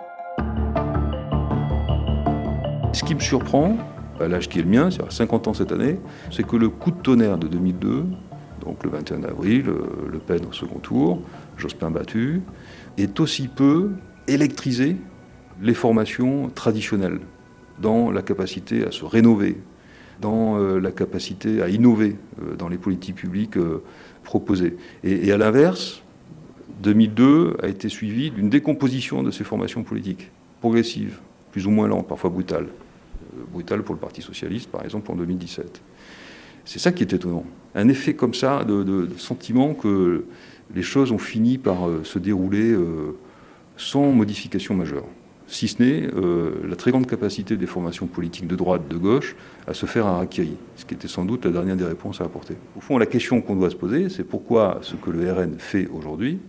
Ce 2.92 3.02
qui 3.06 3.16
me 3.16 3.22
surprend, 3.22 3.78
à 4.20 4.28
l'âge 4.28 4.50
qui 4.50 4.60
est 4.60 4.64
le 4.64 4.70
mien, 4.70 4.90
c'est-à-dire 4.90 5.12
50 5.12 5.48
ans 5.48 5.54
cette 5.54 5.72
année, 5.72 6.00
c'est 6.32 6.46
que 6.46 6.56
le 6.56 6.70
coup 6.70 6.92
de 6.92 6.98
tonnerre 6.98 7.38
de 7.38 7.48
2002, 7.48 8.06
donc 8.66 8.84
le 8.84 8.90
21 8.90 9.24
avril, 9.24 9.66
euh, 9.68 9.86
Le 10.12 10.20
Pen 10.20 10.42
au 10.50 10.54
second 10.54 10.80
tour, 10.80 11.22
Jospin 11.58 11.92
battu, 11.92 12.42
est 12.98 13.20
aussi 13.20 13.48
peu 13.48 13.92
électrisé 14.28 14.98
les 15.62 15.74
formations 15.74 16.50
traditionnelles 16.50 17.20
dans 17.80 18.12
la 18.12 18.22
capacité 18.22 18.86
à 18.86 18.92
se 18.92 19.06
rénover, 19.06 19.58
dans 20.22 20.58
euh, 20.58 20.80
la 20.80 20.92
capacité 20.92 21.62
à 21.62 21.70
innover 21.70 22.16
euh, 22.42 22.56
dans 22.56 22.70
les 22.70 22.78
politiques 22.78 23.16
publiques 23.16 23.58
proposées. 24.24 24.78
Et 25.04 25.32
à 25.32 25.38
l'inverse, 25.38 26.02
2002 26.82 27.58
a 27.62 27.68
été 27.68 27.90
suivi 27.90 28.32
d'une 28.32 28.50
décomposition 28.50 29.24
de 29.24 29.32
ces 29.32 29.44
formations 29.44 29.84
politiques, 29.84 30.32
progressive, 30.62 31.20
plus 31.52 31.68
ou 31.68 31.70
moins 31.70 31.88
lente, 31.88 32.08
parfois 32.08 32.30
brutale 32.30 32.68
brutal 33.52 33.84
pour 33.84 33.96
le 33.96 34.00
Parti 34.00 34.22
socialiste, 34.22 34.70
par 34.70 34.84
exemple, 34.84 35.12
en 35.12 35.16
2017. 35.16 35.82
C'est 36.66 36.80
ça 36.80 36.92
qui 36.92 37.04
est 37.04 37.14
étonnant. 37.14 37.46
Un 37.76 37.88
effet 37.90 38.16
comme 38.16 38.34
ça 38.34 38.64
de, 38.64 39.08
sentiment 39.18 39.74
que 39.74 40.26
les 40.74 40.82
choses 40.82 41.12
ont 41.12 41.20
fini 41.20 41.58
par 41.58 41.88
euh, 41.88 42.04
se 42.04 42.18
dérouler 42.18 42.72
euh, 42.72 43.16
sans 43.78 44.12
modification 44.12 44.74
majeure, 44.74 45.06
si 45.48 45.68
ce 45.68 45.84
n'est 45.84 46.08
euh, 46.16 46.54
la 46.68 46.76
très 46.76 46.90
grande 46.90 47.06
capacité 47.06 47.56
des 47.56 47.68
formations 47.68 48.08
politiques 48.08 48.48
de 48.48 48.56
droite, 48.56 48.88
de 48.90 48.98
gauche, 48.98 49.36
à 49.68 49.76
se 49.76 49.86
faire 49.86 50.08
un 50.08 50.18
raquille, 50.18 50.56
ce 50.76 50.86
qui 50.86 50.96
était 50.96 51.08
sans 51.08 51.24
doute 51.24 51.46
la 51.46 51.52
dernière 51.52 51.76
des 51.76 51.86
réponses 51.86 52.20
à 52.20 52.24
apporter. 52.24 52.56
Au 52.76 52.82
fond, 52.82 52.98
la 52.98 53.06
question 53.06 53.42
qu'on 53.42 53.56
doit 53.56 53.70
se 53.70 53.76
poser, 53.76 54.10
c'est 54.10 54.24
pourquoi 54.24 54.80
ce 54.82 54.96
que 54.96 55.12
le 55.12 55.32
RN 55.32 55.60
fait 55.60 55.88
aujourd'hui 55.88 56.40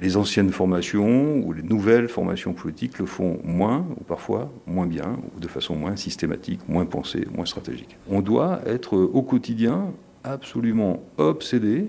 les 0.00 0.16
anciennes 0.16 0.50
formations 0.50 1.38
ou 1.44 1.52
les 1.52 1.62
nouvelles 1.62 2.08
formations 2.08 2.52
politiques 2.52 2.98
le 2.98 3.06
font 3.06 3.40
moins, 3.44 3.86
ou 4.00 4.04
parfois 4.04 4.50
moins 4.66 4.86
bien, 4.86 5.18
ou 5.36 5.40
de 5.40 5.48
façon 5.48 5.74
moins 5.74 5.96
systématique, 5.96 6.60
moins 6.68 6.86
pensée, 6.86 7.26
moins 7.34 7.46
stratégique. 7.46 7.96
On 8.08 8.20
doit 8.20 8.60
être 8.66 8.96
au 8.96 9.22
quotidien 9.22 9.92
absolument 10.24 11.02
obsédé 11.16 11.86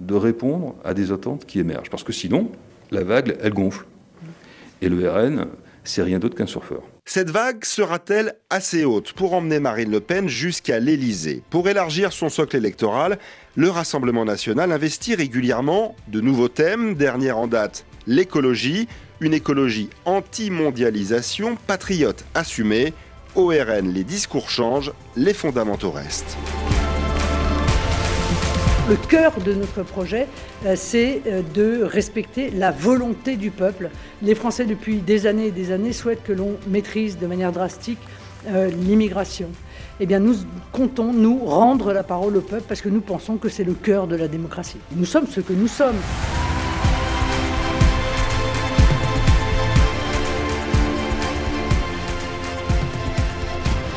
de 0.00 0.14
répondre 0.14 0.74
à 0.84 0.94
des 0.94 1.12
attentes 1.12 1.44
qui 1.44 1.60
émergent. 1.60 1.90
Parce 1.90 2.04
que 2.04 2.12
sinon, 2.12 2.50
la 2.90 3.04
vague, 3.04 3.36
elle 3.40 3.52
gonfle. 3.52 3.86
Et 4.82 4.88
le 4.88 5.08
RN, 5.08 5.46
c'est 5.82 6.02
rien 6.02 6.18
d'autre 6.18 6.36
qu'un 6.36 6.46
surfeur. 6.46 6.82
Cette 7.06 7.28
vague 7.28 7.66
sera-t-elle 7.66 8.34
assez 8.48 8.86
haute 8.86 9.12
pour 9.12 9.34
emmener 9.34 9.60
Marine 9.60 9.90
Le 9.90 10.00
Pen 10.00 10.26
jusqu'à 10.26 10.80
l'Élysée? 10.80 11.42
Pour 11.50 11.68
élargir 11.68 12.14
son 12.14 12.30
socle 12.30 12.56
électoral, 12.56 13.18
le 13.56 13.68
Rassemblement 13.68 14.24
national 14.24 14.72
investit 14.72 15.14
régulièrement 15.14 15.94
de 16.08 16.22
nouveaux 16.22 16.48
thèmes. 16.48 16.94
Dernier 16.94 17.32
en 17.32 17.46
date, 17.46 17.84
l'écologie, 18.06 18.88
une 19.20 19.34
écologie 19.34 19.90
anti-mondialisation, 20.06 21.58
patriote 21.66 22.24
assumée. 22.34 22.94
Au 23.34 23.48
RN, 23.48 23.92
les 23.92 24.04
discours 24.04 24.48
changent, 24.48 24.92
les 25.14 25.34
fondamentaux 25.34 25.90
restent. 25.90 26.38
Le 28.86 28.96
cœur 28.96 29.32
de 29.40 29.54
notre 29.54 29.82
projet, 29.82 30.28
euh, 30.66 30.74
c'est 30.76 31.22
euh, 31.26 31.40
de 31.54 31.82
respecter 31.84 32.50
la 32.50 32.70
volonté 32.70 33.36
du 33.36 33.50
peuple. 33.50 33.88
Les 34.20 34.34
Français, 34.34 34.66
depuis 34.66 34.98
des 34.98 35.26
années 35.26 35.46
et 35.46 35.50
des 35.52 35.72
années, 35.72 35.94
souhaitent 35.94 36.22
que 36.22 36.34
l'on 36.34 36.58
maîtrise 36.68 37.18
de 37.18 37.26
manière 37.26 37.50
drastique 37.50 37.98
euh, 38.48 38.68
l'immigration. 38.68 39.48
Eh 40.00 40.06
bien, 40.06 40.20
nous 40.20 40.34
comptons, 40.70 41.14
nous, 41.14 41.38
rendre 41.46 41.94
la 41.94 42.02
parole 42.02 42.36
au 42.36 42.42
peuple 42.42 42.64
parce 42.68 42.82
que 42.82 42.90
nous 42.90 43.00
pensons 43.00 43.38
que 43.38 43.48
c'est 43.48 43.64
le 43.64 43.72
cœur 43.72 44.06
de 44.06 44.16
la 44.16 44.28
démocratie. 44.28 44.80
Nous 44.94 45.06
sommes 45.06 45.28
ce 45.28 45.40
que 45.40 45.54
nous 45.54 45.68
sommes. 45.68 45.96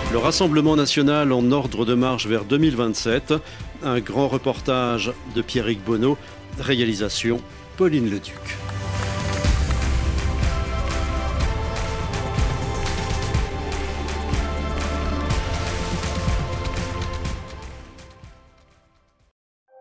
Le 0.09 0.19
Rassemblement 0.19 0.77
national 0.77 1.33
en 1.33 1.51
ordre 1.51 1.85
de 1.85 1.93
marche 1.93 2.27
vers 2.27 2.45
2027 2.45 3.33
un 3.83 3.99
grand 3.99 4.29
reportage 4.29 5.11
de 5.35 5.41
Pierrick 5.41 5.83
Bonneau, 5.83 6.17
réalisation 6.59 7.41
Pauline 7.75 8.09
Leduc. 8.09 8.66